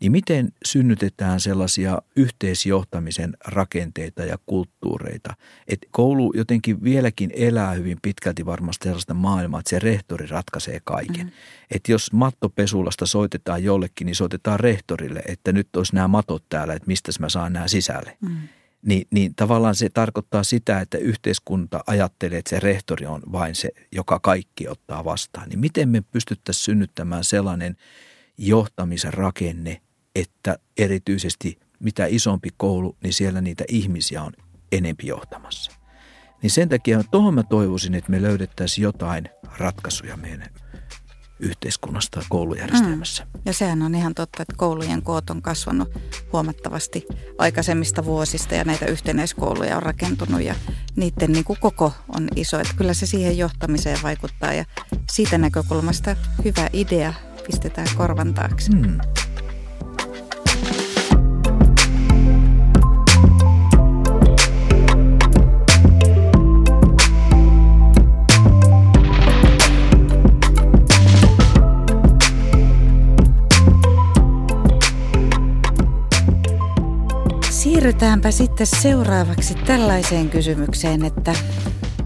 niin 0.00 0.12
miten 0.12 0.52
synnytetään 0.64 1.40
sellaisia 1.40 2.02
yhteisjohtamisen 2.16 3.36
rakenteita 3.44 4.24
ja 4.24 4.38
kulttuureita, 4.46 5.34
että 5.68 5.86
koulu 5.90 6.32
jotenkin 6.36 6.82
vieläkin 6.82 7.30
elää 7.34 7.72
hyvin 7.72 7.98
pitkälti 8.02 8.46
varmasti 8.46 8.84
sellaista 8.84 9.14
maailmaa, 9.14 9.60
että 9.60 9.70
se 9.70 9.78
rehtori 9.78 10.26
ratkaisee 10.26 10.80
kaiken. 10.84 11.26
Mm. 11.26 11.32
Että 11.70 11.92
jos 11.92 12.12
mattopesulasta 12.12 13.06
soitetaan 13.06 13.64
jollekin, 13.64 14.04
niin 14.04 14.16
soitetaan 14.16 14.60
rehtorille, 14.60 15.22
että 15.28 15.52
nyt 15.52 15.76
olisi 15.76 15.94
nämä 15.94 16.08
matot 16.08 16.44
täällä, 16.48 16.74
että 16.74 16.86
mistä 16.86 17.12
mä 17.20 17.28
saan 17.28 17.52
nämä 17.52 17.68
sisälle. 17.68 18.16
Mm. 18.20 18.36
Niin, 18.82 19.06
niin 19.10 19.34
tavallaan 19.34 19.74
se 19.74 19.88
tarkoittaa 19.88 20.44
sitä, 20.44 20.80
että 20.80 20.98
yhteiskunta 20.98 21.80
ajattelee, 21.86 22.38
että 22.38 22.50
se 22.50 22.60
rehtori 22.60 23.06
on 23.06 23.22
vain 23.32 23.54
se, 23.54 23.68
joka 23.92 24.20
kaikki 24.20 24.68
ottaa 24.68 25.04
vastaan. 25.04 25.48
Niin 25.48 25.58
miten 25.58 25.88
me 25.88 26.00
pystyttäisiin 26.00 26.64
synnyttämään 26.64 27.24
sellainen 27.24 27.76
johtamisen 28.38 29.14
rakenne, 29.14 29.80
että 30.14 30.58
erityisesti 30.78 31.58
mitä 31.80 32.06
isompi 32.06 32.48
koulu, 32.56 32.96
niin 33.02 33.12
siellä 33.12 33.40
niitä 33.40 33.64
ihmisiä 33.68 34.22
on 34.22 34.32
enempi 34.72 35.06
johtamassa. 35.06 35.72
Niin 36.42 36.50
sen 36.50 36.68
takia 36.68 37.04
tuohon 37.10 37.34
mä 37.34 37.42
toivoisin, 37.42 37.94
että 37.94 38.10
me 38.10 38.22
löydettäisiin 38.22 38.82
jotain 38.82 39.28
ratkaisuja 39.58 40.16
meidän 40.16 40.50
yhteiskunnasta 41.40 42.22
koulujärjestelmässä. 42.28 43.24
Mm. 43.24 43.40
Ja 43.44 43.52
sehän 43.52 43.82
on 43.82 43.94
ihan 43.94 44.14
totta, 44.14 44.42
että 44.42 44.54
koulujen 44.56 45.02
koot 45.02 45.30
on 45.30 45.42
kasvanut 45.42 45.88
huomattavasti 46.32 47.06
aikaisemmista 47.38 48.04
vuosista 48.04 48.54
ja 48.54 48.64
näitä 48.64 48.86
yhtenäiskouluja 48.86 49.76
on 49.76 49.82
rakentunut 49.82 50.42
ja 50.42 50.54
niiden 50.96 51.32
niin 51.32 51.44
kuin 51.44 51.58
koko 51.60 51.92
on 52.16 52.28
iso. 52.36 52.60
Että 52.60 52.74
kyllä 52.76 52.94
se 52.94 53.06
siihen 53.06 53.38
johtamiseen 53.38 53.98
vaikuttaa 54.02 54.52
ja 54.52 54.64
siitä 55.10 55.38
näkökulmasta 55.38 56.16
hyvä 56.44 56.68
idea 56.72 57.14
pistetään 57.46 57.88
korvan 57.96 58.34
taakse. 58.34 58.72
Mm. 58.72 58.98
Siirrytäänpä 77.78 78.30
sitten 78.30 78.66
seuraavaksi 78.66 79.54
tällaiseen 79.54 80.30
kysymykseen, 80.30 81.04
että 81.04 81.34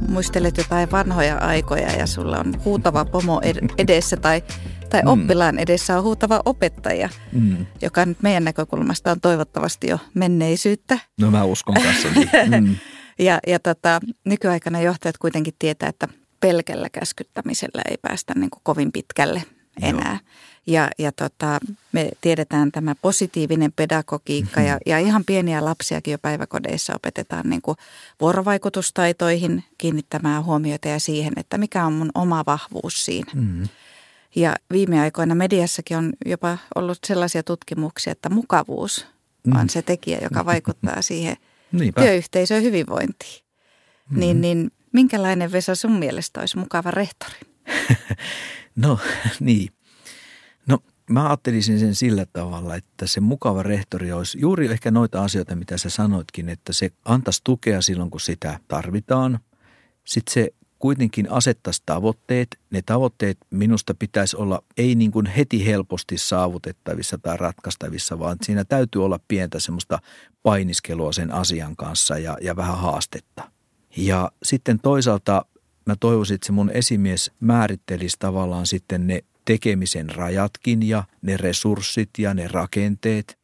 muistelet 0.09 0.57
jotain 0.57 0.91
vanhoja 0.91 1.39
aikoja 1.39 1.93
ja 1.93 2.07
sulla 2.07 2.39
on 2.39 2.65
huutava 2.65 3.05
pomo 3.05 3.41
edessä 3.79 4.17
tai, 4.17 4.43
tai 4.91 5.03
mm. 5.03 5.09
oppilaan 5.09 5.59
edessä 5.59 5.99
on 5.99 6.05
huutava 6.05 6.41
opettaja, 6.45 7.09
mm. 7.33 7.67
joka 7.83 8.07
nyt 8.07 8.23
meidän 8.23 8.45
näkökulmasta 8.45 9.11
on 9.11 9.21
toivottavasti 9.21 9.87
jo 9.87 9.99
menneisyyttä. 10.15 10.99
No 11.21 11.31
mä 11.31 11.45
uskon 11.45 11.75
kanssa. 11.75 12.09
Mm. 12.61 12.77
ja 13.19 13.39
ja 13.47 13.59
tota, 13.59 14.01
nykyaikana 14.25 14.81
johtajat 14.81 15.19
kuitenkin 15.19 15.55
tietää, 15.59 15.89
että 15.89 16.09
pelkällä 16.41 16.89
käskyttämisellä 16.91 17.83
ei 17.91 17.97
päästä 18.03 18.35
niin 18.35 18.51
kuin 18.51 18.61
kovin 18.65 18.93
pitkälle 18.93 19.43
enää. 19.83 20.19
Joo. 20.21 20.33
Ja, 20.67 20.91
ja 20.99 21.13
tota, 21.13 21.59
me 21.93 22.11
tiedetään 22.21 22.73
tämä 22.73 22.95
positiivinen 23.03 23.73
pedagogiikka 23.73 24.61
ja, 24.61 24.79
ja 24.87 24.99
ihan 24.99 25.25
pieniä 25.25 25.65
lapsiakin 25.65 26.13
jo 26.13 26.19
päiväkodeissa 26.19 26.97
opetetaan 26.97 27.51
niin 27.51 27.63
kuin 27.63 27.77
vuorovaikutustaitoihin 28.21 29.65
kiinnittämään 29.79 30.45
huomiota 30.45 30.89
ja 30.89 31.01
siihen, 31.01 31.33
että 31.37 31.59
mikä 31.59 31.87
on 31.87 31.93
mun 31.93 32.11
oma 32.15 32.43
vahvuus 32.47 33.05
siinä. 33.05 33.33
Mm-hmm. 33.35 33.69
Ja 34.35 34.57
viime 34.73 35.01
aikoina 35.01 35.35
mediassakin 35.35 35.97
on 35.97 36.13
jopa 36.27 36.59
ollut 36.75 36.99
sellaisia 37.07 37.43
tutkimuksia, 37.43 38.13
että 38.13 38.31
mukavuus 38.31 39.07
mm. 39.47 39.57
on 39.57 39.71
se 39.71 39.83
tekijä, 39.83 40.19
joka 40.23 40.47
vaikuttaa 40.47 41.03
siihen 41.09 41.37
Niinpä. 41.73 42.01
työyhteisön 42.01 42.63
hyvinvointiin. 42.63 43.43
Mm-hmm. 43.43 44.21
Niin, 44.21 44.41
niin 44.41 44.71
minkälainen 44.93 45.53
Vesa 45.53 45.75
sun 45.75 45.93
mielestä 45.93 46.41
olisi 46.41 46.59
mukava 46.59 46.91
rehtori? 46.91 47.39
no 48.77 48.99
niin. 49.41 49.69
Mä 51.11 51.27
ajattelisin 51.27 51.79
sen 51.79 51.95
sillä 51.95 52.27
tavalla, 52.33 52.77
että 52.77 53.07
se 53.07 53.21
mukava 53.21 53.63
rehtori 53.63 54.13
olisi 54.13 54.41
juuri 54.41 54.67
ehkä 54.67 54.91
noita 54.91 55.25
asioita, 55.25 55.57
mitä 55.57 55.79
sä 55.79 55.91
sanoitkin, 55.91 56.49
että 56.49 56.73
se 56.73 56.91
antaisi 57.05 57.41
tukea 57.45 57.83
silloin, 57.83 58.11
kun 58.11 58.21
sitä 58.21 58.61
tarvitaan. 58.69 59.39
Sitten 60.05 60.33
se 60.33 60.51
kuitenkin 60.79 61.31
asettaisi 61.31 61.83
tavoitteet. 61.87 62.59
Ne 62.71 62.83
tavoitteet 62.87 63.39
minusta 63.51 63.95
pitäisi 63.95 64.37
olla 64.37 64.63
ei 64.77 64.95
niin 64.95 65.11
kuin 65.11 65.27
heti 65.27 65.67
helposti 65.67 66.19
saavutettavissa 66.19 67.19
tai 67.19 67.37
ratkaistavissa, 67.37 68.19
vaan 68.19 68.37
siinä 68.43 68.65
täytyy 68.65 69.05
olla 69.05 69.21
pientä 69.29 69.61
semmoista 69.61 69.99
painiskelua 70.43 71.13
sen 71.13 71.33
asian 71.33 71.77
kanssa 71.77 72.19
ja, 72.19 72.37
ja 72.41 72.57
vähän 72.57 72.79
haastetta. 72.79 73.51
Ja 73.97 74.33
sitten 74.43 74.81
toisaalta 74.81 75.45
mä 75.87 75.97
toivoisin, 76.01 76.35
että 76.35 76.47
se 76.47 76.53
mun 76.53 76.71
esimies 76.71 77.33
määrittelisi 77.41 78.17
tavallaan 78.19 78.67
sitten 78.67 79.07
ne 79.07 79.25
tekemisen 79.45 80.11
rajatkin 80.11 80.89
ja 80.89 81.05
ne 81.23 81.37
resurssit 81.37 82.11
ja 82.19 82.35
ne 82.35 82.49
rakenteet, 82.49 83.39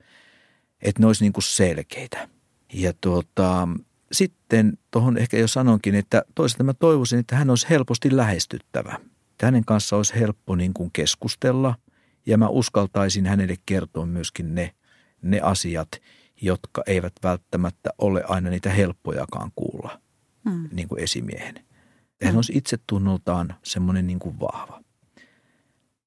että 0.83 1.03
ne 1.03 1.07
olisi 1.07 1.25
niin 1.25 1.33
kuin 1.33 1.45
selkeitä. 1.45 2.29
Ja 2.73 2.93
tuota, 3.01 3.69
sitten 4.13 4.79
tuohon 4.91 5.19
ehkä 5.19 5.39
jo 5.39 5.49
sanonkin, 5.49 5.95
että 5.95 6.23
toisaalta 6.35 6.65
mä 6.65 6.75
toivoisin, 6.75 7.19
että 7.19 7.37
hän 7.37 7.51
olisi 7.51 7.67
helposti 7.71 8.17
lähestyttävä. 8.17 8.99
Hänen 9.43 9.65
kanssa 9.65 9.97
olisi 9.97 10.15
helppo 10.15 10.57
niin 10.57 10.75
kuin 10.75 10.91
keskustella 10.93 11.75
ja 12.27 12.39
mä 12.39 12.49
uskaltaisin 12.49 13.27
hänelle 13.27 13.55
kertoa 13.67 14.07
myöskin 14.07 14.55
ne, 14.55 14.75
ne 15.23 15.41
asiat, 15.41 15.89
jotka 16.41 16.83
eivät 16.87 17.13
välttämättä 17.23 17.91
ole 17.99 18.25
aina 18.29 18.51
niitä 18.51 18.71
helppojakaan 18.71 19.53
kuulla 19.57 20.01
hmm. 20.51 20.69
niin 20.73 20.89
kuin 20.89 21.03
esimiehen. 21.03 21.65
Hän 22.25 22.37
olisi 22.37 22.53
itse 22.57 22.79
tunnoltaan 22.87 23.55
semmoinen 23.63 24.07
niin 24.07 24.19
kuin 24.19 24.41
vahva. 24.41 24.81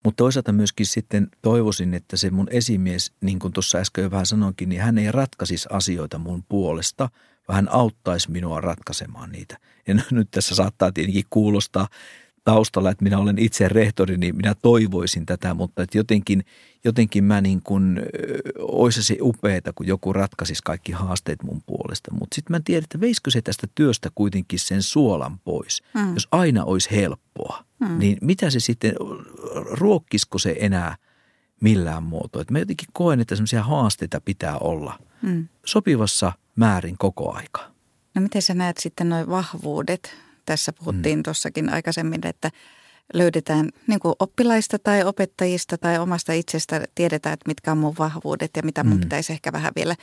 Mutta 0.04 0.18
toisaalta 0.18 0.52
myöskin 0.52 0.86
sitten 0.86 1.28
toivoisin, 1.42 1.94
että 1.94 2.18
se 2.18 2.30
mun 2.30 2.48
esimies, 2.52 3.14
niin 3.22 3.40
kuin 3.40 3.54
tuossa 3.54 3.78
äsken 3.78 4.04
jo 4.04 4.12
vähän 4.12 4.26
sanoinkin, 4.26 4.70
niin 4.70 4.82
hän 4.82 4.98
ei 4.98 5.12
ratkaisisi 5.12 5.68
asioita 5.72 6.18
mun 6.18 6.44
puolesta, 6.50 7.10
vaan 7.48 7.56
hän 7.56 7.72
auttaisi 7.72 8.32
minua 8.32 8.62
ratkaisemaan 8.62 9.32
niitä. 9.32 9.58
Ja 9.88 9.96
nyt 10.12 10.32
tässä 10.32 10.56
saattaa 10.56 10.92
tietenkin 10.92 11.26
kuulostaa 11.30 11.88
taustalla, 12.44 12.92
että 12.92 13.04
minä 13.04 13.18
olen 13.18 13.40
itse 13.40 13.68
rehtori, 13.68 14.18
niin 14.18 14.36
minä 14.36 14.56
toivoisin 14.62 15.26
tätä, 15.26 15.54
mutta 15.54 15.84
että 15.84 15.98
jotenkin, 15.98 16.44
jotenkin 16.84 17.24
mä 17.24 17.42
niin 17.42 17.62
kuin, 17.64 18.02
olisi 18.60 19.04
se 19.04 19.18
upeeta, 19.22 19.74
kun 19.74 19.88
joku 19.88 20.14
ratkaisisi 20.14 20.62
kaikki 20.66 20.92
haasteet 20.92 21.44
mun 21.44 21.62
puolesta. 21.66 22.12
Mutta 22.14 22.36
sitten 22.36 22.54
mä 22.54 22.58
en 22.58 22.64
tiedä, 22.64 22.84
että 22.84 23.00
veisikö 23.00 23.32
se 23.32 23.42
tästä 23.42 23.68
työstä 23.76 24.10
kuitenkin 24.16 24.60
sen 24.60 24.84
suolan 24.84 25.40
pois. 25.40 25.84
Mm. 25.94 26.14
Jos 26.14 26.28
aina 26.32 26.64
olisi 26.64 26.92
helppoa, 26.92 27.64
mm. 27.80 28.00
niin 28.00 28.18
mitä 28.22 28.50
se 28.50 28.60
sitten, 28.60 28.94
ruokkisiko 29.72 30.38
se 30.38 30.56
enää 30.60 30.96
millään 31.62 32.04
muotoa? 32.04 32.42
Että 32.42 32.54
mä 32.54 32.60
jotenkin 32.60 32.90
koen, 32.94 33.20
että 33.20 33.36
semmoisia 33.36 33.64
haasteita 33.64 34.22
pitää 34.22 34.58
olla 34.58 35.00
mm. 35.22 35.48
sopivassa 35.66 36.32
määrin 36.56 36.98
koko 36.98 37.36
aika. 37.36 37.72
No 38.16 38.22
miten 38.22 38.42
sä 38.42 38.54
näet 38.54 38.78
sitten 38.78 39.10
noin 39.10 39.30
vahvuudet? 39.30 40.16
Tässä 40.52 40.74
puhuttiin 40.74 41.20
mm. 41.20 41.24
tuossakin 41.24 41.70
aikaisemmin, 41.70 42.28
että 42.28 42.52
löydetään 43.14 43.70
niin 43.88 44.00
kuin 44.00 44.16
oppilaista 44.20 44.80
tai 44.80 45.04
opettajista 45.04 45.78
tai 45.78 46.00
omasta 46.00 46.34
itsestä, 46.34 46.86
tiedetään, 46.96 47.34
että 47.34 47.48
mitkä 47.48 47.72
on 47.72 47.78
mun 47.78 47.96
vahvuudet 48.00 48.52
ja 48.56 48.64
mitä 48.64 48.84
mun 48.84 48.94
mm. 48.94 49.00
pitäisi 49.00 49.34
ehkä 49.34 49.52
vähän 49.52 49.72
vielä 49.76 49.96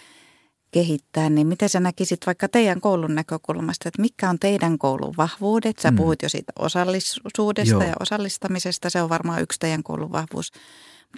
kehittää, 0.70 1.30
niin 1.30 1.46
miten 1.46 1.68
sä 1.68 1.80
näkisit 1.80 2.26
vaikka 2.26 2.48
teidän 2.48 2.80
koulun 2.80 3.14
näkökulmasta, 3.14 3.88
että 3.88 4.02
mikä 4.02 4.30
on 4.30 4.38
teidän 4.38 4.78
koulun 4.78 5.14
vahvuudet? 5.16 5.78
Sä 5.78 5.90
mm. 5.90 5.96
puhuit 5.96 6.22
jo 6.22 6.28
siitä 6.28 6.52
osallisuudesta 6.58 7.74
Joo. 7.74 7.82
ja 7.82 7.94
osallistamisesta, 8.00 8.90
se 8.90 9.02
on 9.02 9.08
varmaan 9.08 9.42
yksi 9.42 9.58
teidän 9.58 9.82
koulun 9.82 10.12
vahvuus. 10.12 10.52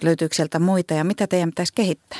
Löytyykö 0.03 0.35
sieltä 0.35 0.59
muita 0.59 0.93
ja 0.93 1.03
mitä 1.03 1.27
teidän 1.27 1.49
pitäisi 1.49 1.73
kehittää? 1.75 2.19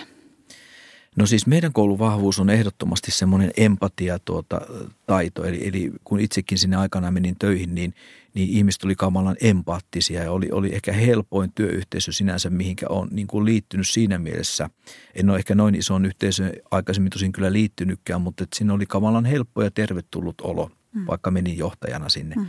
No 1.15 1.25
siis 1.25 1.47
meidän 1.47 1.73
koulun 1.73 1.99
vahvuus 1.99 2.39
on 2.39 2.49
ehdottomasti 2.49 3.11
semmoinen 3.11 3.51
empatia 3.57 4.19
tuota, 4.19 4.61
taito. 5.05 5.43
Eli, 5.43 5.67
eli 5.67 5.91
kun 6.03 6.19
itsekin 6.19 6.57
sinne 6.57 6.75
aikana 6.75 7.11
menin 7.11 7.35
töihin, 7.39 7.75
niin, 7.75 7.93
niin 8.33 8.49
ihmiset 8.49 8.83
oli 8.83 8.95
kamalan 8.95 9.35
empaattisia 9.41 10.23
ja 10.23 10.31
oli, 10.31 10.49
oli 10.51 10.75
ehkä 10.75 10.93
helpoin 10.93 11.51
työyhteisö 11.55 12.11
sinänsä, 12.11 12.49
mihinkä 12.49 12.85
on 12.89 13.07
niin 13.11 13.27
kuin 13.27 13.45
liittynyt 13.45 13.87
siinä 13.87 14.17
mielessä. 14.17 14.69
En 15.15 15.29
ole 15.29 15.37
ehkä 15.37 15.55
noin 15.55 15.75
isoon 15.75 16.05
yhteisöön 16.05 16.53
aikaisemmin 16.71 17.11
tosin 17.11 17.31
kyllä 17.31 17.53
liittynytkään, 17.53 18.21
mutta 18.21 18.43
että 18.43 18.57
siinä 18.57 18.73
oli 18.73 18.85
kamalan 18.85 19.25
helppo 19.25 19.63
ja 19.63 19.71
tervetullut 19.71 20.41
olo, 20.41 20.71
mm. 20.93 21.07
vaikka 21.07 21.31
menin 21.31 21.57
johtajana 21.57 22.09
sinne. 22.09 22.35
Mm. 22.35 22.45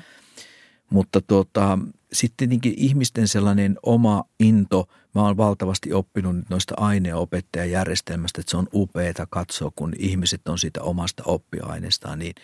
Mutta 0.90 1.20
tuota, 1.20 1.78
sitten 2.12 2.36
tietenkin 2.48 2.74
ihmisten 2.76 3.28
sellainen 3.28 3.78
oma 3.82 4.24
into, 4.40 4.88
mä 5.14 5.22
oon 5.22 5.36
valtavasti 5.36 5.92
oppinut 5.92 6.36
noista 6.50 6.74
aineopettajajärjestelmästä, 6.76 8.40
että 8.40 8.50
se 8.50 8.56
on 8.56 8.68
upeeta 8.74 9.26
katsoa, 9.30 9.72
kun 9.76 9.92
ihmiset 9.98 10.48
on 10.48 10.58
siitä 10.58 10.82
omasta 10.82 11.22
oppiaineestaan 11.26 12.18
niin 12.18 12.34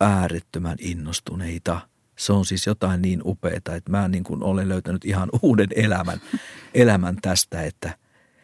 äärettömän 0.00 0.76
innostuneita. 0.80 1.80
Se 2.18 2.32
on 2.32 2.44
siis 2.44 2.66
jotain 2.66 3.02
niin 3.02 3.20
upeeta, 3.24 3.74
että 3.76 3.90
mä 3.90 4.08
niin 4.08 4.24
kuin 4.24 4.42
olen 4.42 4.68
löytänyt 4.68 5.04
ihan 5.04 5.28
uuden 5.42 5.68
elämän, 5.76 6.20
elämän 6.74 7.16
tästä, 7.22 7.62
että 7.62 7.98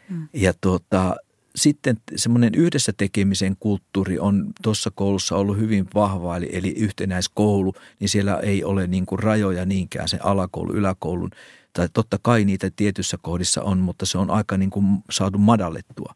mm. 0.08 0.28
ja 0.32 0.52
tuota, 0.60 1.16
sitten 1.56 1.96
semmoinen 2.16 2.54
yhdessä 2.54 2.92
tekemisen 2.96 3.56
kulttuuri 3.60 4.18
on 4.18 4.52
tuossa 4.62 4.90
koulussa 4.94 5.36
ollut 5.36 5.58
hyvin 5.58 5.86
vahva, 5.94 6.36
eli, 6.36 6.48
eli 6.52 6.74
yhtenäiskoulu, 6.76 7.74
niin 8.00 8.08
siellä 8.08 8.36
ei 8.36 8.64
ole 8.64 8.86
niin 8.86 9.06
kuin 9.06 9.18
rajoja 9.18 9.66
niinkään 9.66 10.08
sen 10.08 10.24
alakoulu, 10.24 10.72
yläkoulun. 10.72 11.30
Tai 11.76 11.88
totta 11.92 12.18
kai 12.22 12.44
niitä 12.44 12.70
tietyissä 12.76 13.18
kohdissa 13.22 13.62
on, 13.62 13.78
mutta 13.78 14.06
se 14.06 14.18
on 14.18 14.30
aika 14.30 14.56
niin 14.56 14.70
kuin 14.70 14.86
saatu 15.10 15.38
madallettua. 15.38 16.12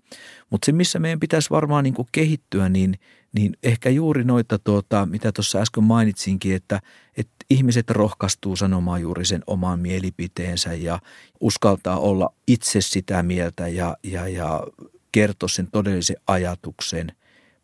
Mutta 0.50 0.66
se, 0.66 0.72
missä 0.72 0.98
meidän 0.98 1.20
pitäisi 1.20 1.50
varmaan 1.50 1.84
niin 1.84 1.94
kuin 1.94 2.08
kehittyä, 2.12 2.68
niin, 2.68 2.98
niin 3.32 3.56
ehkä 3.62 3.90
juuri 3.90 4.24
noita, 4.24 4.58
tuota, 4.58 5.06
mitä 5.06 5.32
tuossa 5.32 5.58
äsken 5.58 5.84
mainitsinkin, 5.84 6.54
että, 6.54 6.80
että 7.16 7.32
ihmiset 7.50 7.90
rohkaistuu 7.90 8.56
sanomaan 8.56 9.00
juuri 9.00 9.24
sen 9.24 9.42
oman 9.46 9.80
mielipiteensä 9.80 10.74
ja 10.74 10.98
uskaltaa 11.40 11.98
olla 11.98 12.34
itse 12.48 12.80
sitä 12.80 13.22
mieltä 13.22 13.68
ja, 13.68 13.96
ja, 14.02 14.28
ja 14.28 14.62
kertoa 15.12 15.48
sen 15.48 15.68
todellisen 15.72 16.16
ajatuksen. 16.26 17.12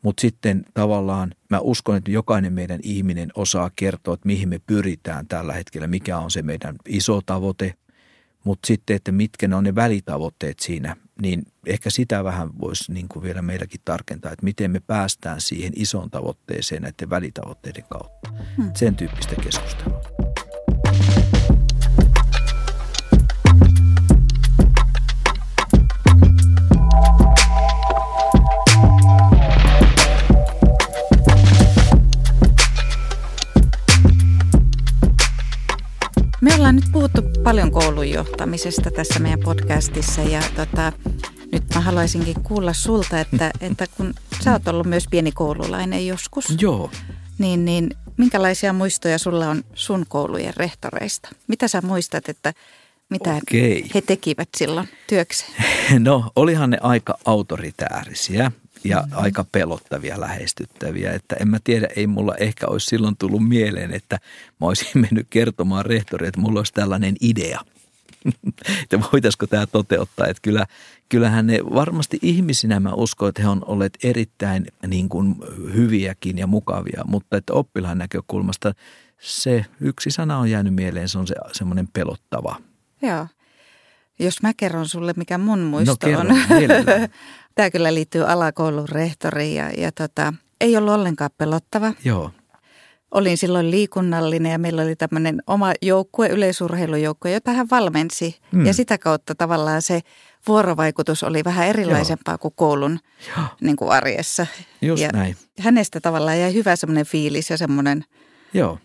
Mutta 0.02 0.20
sitten 0.20 0.64
tavallaan 0.74 1.35
mä 1.50 1.59
uskon, 1.61 1.96
että 1.96 2.11
jokainen 2.11 2.52
meidän 2.52 2.80
ihminen 2.82 3.30
osaa 3.35 3.70
kertoa, 3.76 4.14
että 4.14 4.26
mihin 4.26 4.48
me 4.48 4.59
pyritään 4.66 5.26
tällä 5.26 5.52
hetkellä, 5.52 5.87
mikä 5.87 6.18
on 6.18 6.30
se 6.30 6.42
meidän 6.42 6.76
iso 6.88 7.20
tavoite. 7.26 7.74
Mutta 8.46 8.66
sitten, 8.66 8.96
että 8.96 9.12
mitkä 9.12 9.48
ne 9.48 9.56
on 9.56 9.64
ne 9.64 9.74
välitavoitteet 9.74 10.59
siinä, 10.59 10.96
niin 11.22 11.46
ehkä 11.66 11.90
sitä 11.90 12.24
vähän 12.24 12.61
voisi 12.61 12.92
niin 12.92 13.09
kuin 13.09 13.22
vielä 13.22 13.42
meilläkin 13.42 13.80
tarkentaa, 13.85 14.32
että 14.32 14.44
miten 14.44 14.70
me 14.70 14.80
päästään 14.80 15.40
siihen 15.40 15.72
isoon 15.76 16.11
tavoitteeseen 16.11 16.82
näiden 16.82 17.11
välitavoitteiden 17.11 17.85
kautta. 17.90 18.30
Hmm. 18.56 18.70
Sen 18.74 18.96
tyyppistä 18.96 19.35
keskustelua. 19.42 20.15
Paljon 37.57 37.73
koulun 37.73 38.11
johtamisesta 38.11 38.90
tässä 38.90 39.21
meidän 39.21 39.40
podcastissa 39.40 40.21
ja 40.21 40.40
tota, 40.57 40.92
nyt 41.53 41.62
mä 41.75 41.81
haluaisinkin 41.81 42.42
kuulla 42.42 42.73
sulta, 42.73 43.21
että, 43.21 43.51
että 43.61 43.87
kun 43.97 44.14
sä 44.45 44.53
oot 44.53 44.69
ollut 44.69 44.87
myös 44.87 45.07
pieni 45.11 45.33
koululainen 45.33 46.07
joskus. 46.07 46.45
Joo. 46.61 46.90
Niin, 47.38 47.64
niin 47.64 47.90
minkälaisia 48.16 48.73
muistoja 48.73 49.19
sulla 49.19 49.51
on 49.51 49.64
sun 49.75 50.05
koulujen 50.09 50.53
rehtoreista? 50.57 51.29
Mitä 51.49 51.69
sä 51.69 51.83
muistat, 51.83 52.29
että 52.29 52.55
mitä 53.11 53.35
Okei. 53.35 53.90
he 53.95 54.01
tekivät 54.01 54.49
silloin 54.57 54.88
työkseen? 55.07 55.53
No 55.99 56.31
olihan 56.37 56.71
ne 56.71 56.79
aika 56.81 57.19
autoritäärisiä 57.25 58.53
ja 58.84 59.00
mm-hmm. 59.00 59.18
aika 59.18 59.44
pelottavia, 59.52 60.20
lähestyttäviä. 60.20 61.12
Että 61.12 61.36
en 61.40 61.48
mä 61.48 61.58
tiedä, 61.64 61.88
ei 61.96 62.06
mulla 62.06 62.34
ehkä 62.34 62.66
olisi 62.66 62.86
silloin 62.86 63.16
tullut 63.16 63.48
mieleen, 63.48 63.94
että 63.94 64.18
mä 64.60 64.66
olisin 64.66 65.00
mennyt 65.10 65.26
kertomaan 65.30 65.86
rehtori, 65.86 66.26
että 66.26 66.40
mulla 66.40 66.60
olisi 66.60 66.72
tällainen 66.72 67.16
idea. 67.20 67.60
että 68.82 69.00
voitaisiko 69.12 69.46
tämä 69.46 69.66
toteuttaa. 69.66 70.26
Että 70.26 70.42
kyllä, 70.42 70.66
kyllähän 71.08 71.46
ne 71.46 71.60
varmasti 71.74 72.18
ihmisinä 72.22 72.80
mä 72.80 72.92
uskon, 72.92 73.28
että 73.28 73.42
he 73.42 73.48
on 73.48 73.64
olleet 73.66 73.98
erittäin 74.02 74.66
niin 74.86 75.08
kuin 75.08 75.36
hyviäkin 75.74 76.38
ja 76.38 76.46
mukavia, 76.46 77.02
mutta 77.06 77.36
että 77.36 77.52
oppilaan 77.52 77.98
näkökulmasta 77.98 78.74
se 79.20 79.66
yksi 79.80 80.10
sana 80.10 80.38
on 80.38 80.50
jäänyt 80.50 80.74
mieleen, 80.74 81.08
se 81.08 81.18
on 81.18 81.26
se 81.26 81.34
semmoinen 81.52 81.88
pelottava. 81.92 82.56
Joo. 83.02 83.26
Jos 84.18 84.42
mä 84.42 84.52
kerron 84.57 84.88
sulle, 84.88 85.12
mikä 85.16 85.38
mun 85.38 85.59
muisto 85.59 85.92
no, 85.92 85.96
kerron, 86.00 86.31
on. 86.31 86.38
Tämä 87.55 87.70
kyllä 87.70 87.94
liittyy 87.94 88.31
alakoulun 88.31 88.88
rehtoriin 88.88 89.55
ja, 89.55 89.70
ja 89.70 89.92
tota, 89.92 90.35
ei 90.61 90.76
ollut 90.76 90.94
ollenkaan 90.94 91.31
pelottava. 91.38 91.92
Joo. 92.05 92.31
Olin 93.11 93.38
silloin 93.38 93.70
liikunnallinen 93.70 94.52
ja 94.52 94.59
meillä 94.59 94.83
oli 94.83 94.96
tämmöinen 94.96 95.42
oma 95.46 95.72
joukkue, 95.83 96.29
yleisurheilujoukkue, 96.29 97.33
jota 97.33 97.52
hän 97.52 97.70
valmensi. 97.70 98.38
Mm. 98.52 98.66
Ja 98.66 98.74
sitä 98.74 98.98
kautta 98.98 99.35
tavallaan 99.35 99.83
se 99.83 100.00
vuorovaikutus 100.48 101.22
oli 101.22 101.44
vähän 101.44 101.66
erilaisempaa 101.66 102.33
Joo. 102.33 102.38
kuin 102.38 102.55
koulun 102.57 102.98
Niin 103.61 103.76
kuin 103.76 103.90
arjessa. 103.90 104.46
Just 104.83 105.02
ja 105.02 105.09
näin. 105.12 105.37
Hänestä 105.59 106.00
tavallaan 106.00 106.40
jäi 106.40 106.55
hyvä 106.55 106.76
semmoinen 106.76 107.07
fiilis 107.07 107.50
ja 107.50 107.57
semmoinen 107.57 108.05
Joo. 108.55 108.79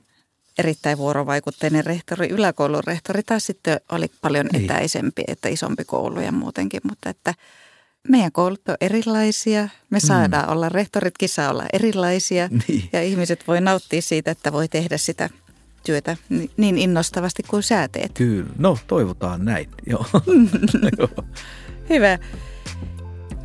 Erittäin 0.57 0.97
vuorovaikutteinen 0.97 1.85
rehtori. 1.85 2.29
Yläkoulun 2.29 2.83
rehtori 2.87 3.23
taas 3.23 3.45
sitten 3.45 3.79
oli 3.91 4.11
paljon 4.21 4.45
niin. 4.45 4.63
etäisempi, 4.63 5.23
että 5.27 5.49
isompi 5.49 5.85
koulu 5.85 6.19
ja 6.19 6.31
muutenkin, 6.31 6.81
mutta 6.83 7.09
että– 7.09 7.33
meidän 8.07 8.31
koulut 8.31 8.69
on 8.69 8.75
erilaisia. 8.81 9.61
Me 9.89 9.97
mm. 9.97 10.07
saadaan 10.07 10.45
mm. 10.45 10.51
olla, 10.51 10.69
rehtoritkin 10.69 11.29
saa 11.29 11.49
olla 11.49 11.65
erilaisia. 11.73 12.49
Niin. 12.67 12.89
Ja 12.93 13.03
ihmiset 13.03 13.47
voi 13.47 13.61
nauttia 13.61 14.01
siitä, 14.01 14.31
että 14.31 14.51
voi 14.51 14.67
tehdä 14.67 14.97
sitä 14.97 15.29
työtä 15.83 16.17
niin 16.57 16.77
innostavasti 16.77 17.43
kuin 17.43 17.63
sä 17.63 17.87
teet. 17.87 18.11
Kyllä, 18.13 18.49
no 18.57 18.77
toivotaan 18.87 19.45
näin. 19.45 19.69
Joo. 19.87 20.05
Hyvä. 21.89 22.19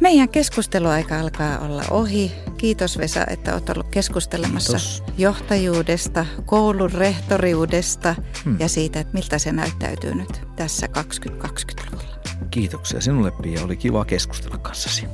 Meidän 0.00 0.28
keskusteluaika 0.28 1.20
alkaa 1.20 1.58
olla 1.58 1.82
ohi. 1.90 2.32
Kiitos 2.56 2.98
Vesa, 2.98 3.26
että 3.30 3.52
olet 3.52 3.68
ollut 3.68 3.88
keskustelemassa 3.90 4.78
Kiitos. 4.78 5.02
johtajuudesta, 5.18 6.26
koulun 6.44 6.92
rehtoriudesta 6.92 8.14
hmm. 8.44 8.56
ja 8.60 8.68
siitä, 8.68 9.00
että 9.00 9.14
miltä 9.14 9.38
se 9.38 9.52
näyttäytyy 9.52 10.14
nyt 10.14 10.40
tässä 10.56 10.86
2020-luvulla. 10.86 12.16
Kiitoksia 12.50 13.00
sinulle 13.00 13.30
Pia, 13.30 13.64
oli 13.64 13.76
kiva 13.76 14.04
keskustella 14.04 14.58
kanssasi. 14.58 15.06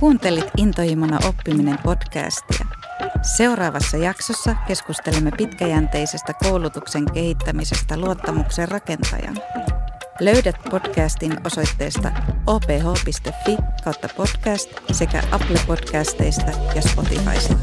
Kuuntelit 0.00 0.50
Intohimona 0.56 1.18
oppiminen 1.28 1.78
podcastia. 1.82 2.66
Seuraavassa 3.22 3.96
jaksossa 3.96 4.56
keskustelemme 4.66 5.30
pitkäjänteisestä 5.36 6.32
koulutuksen 6.32 7.12
kehittämisestä 7.12 7.96
luottamuksen 7.96 8.68
rakentajana. 8.68 9.40
Löydät 10.20 10.56
podcastin 10.70 11.32
osoitteesta 11.46 12.12
oph.fi 12.46 13.56
kautta 13.84 14.08
podcast 14.16 14.70
sekä 14.92 15.22
Apple 15.30 15.60
Podcasteista 15.66 16.50
ja 16.74 16.82
Spotifysta. 16.82 17.54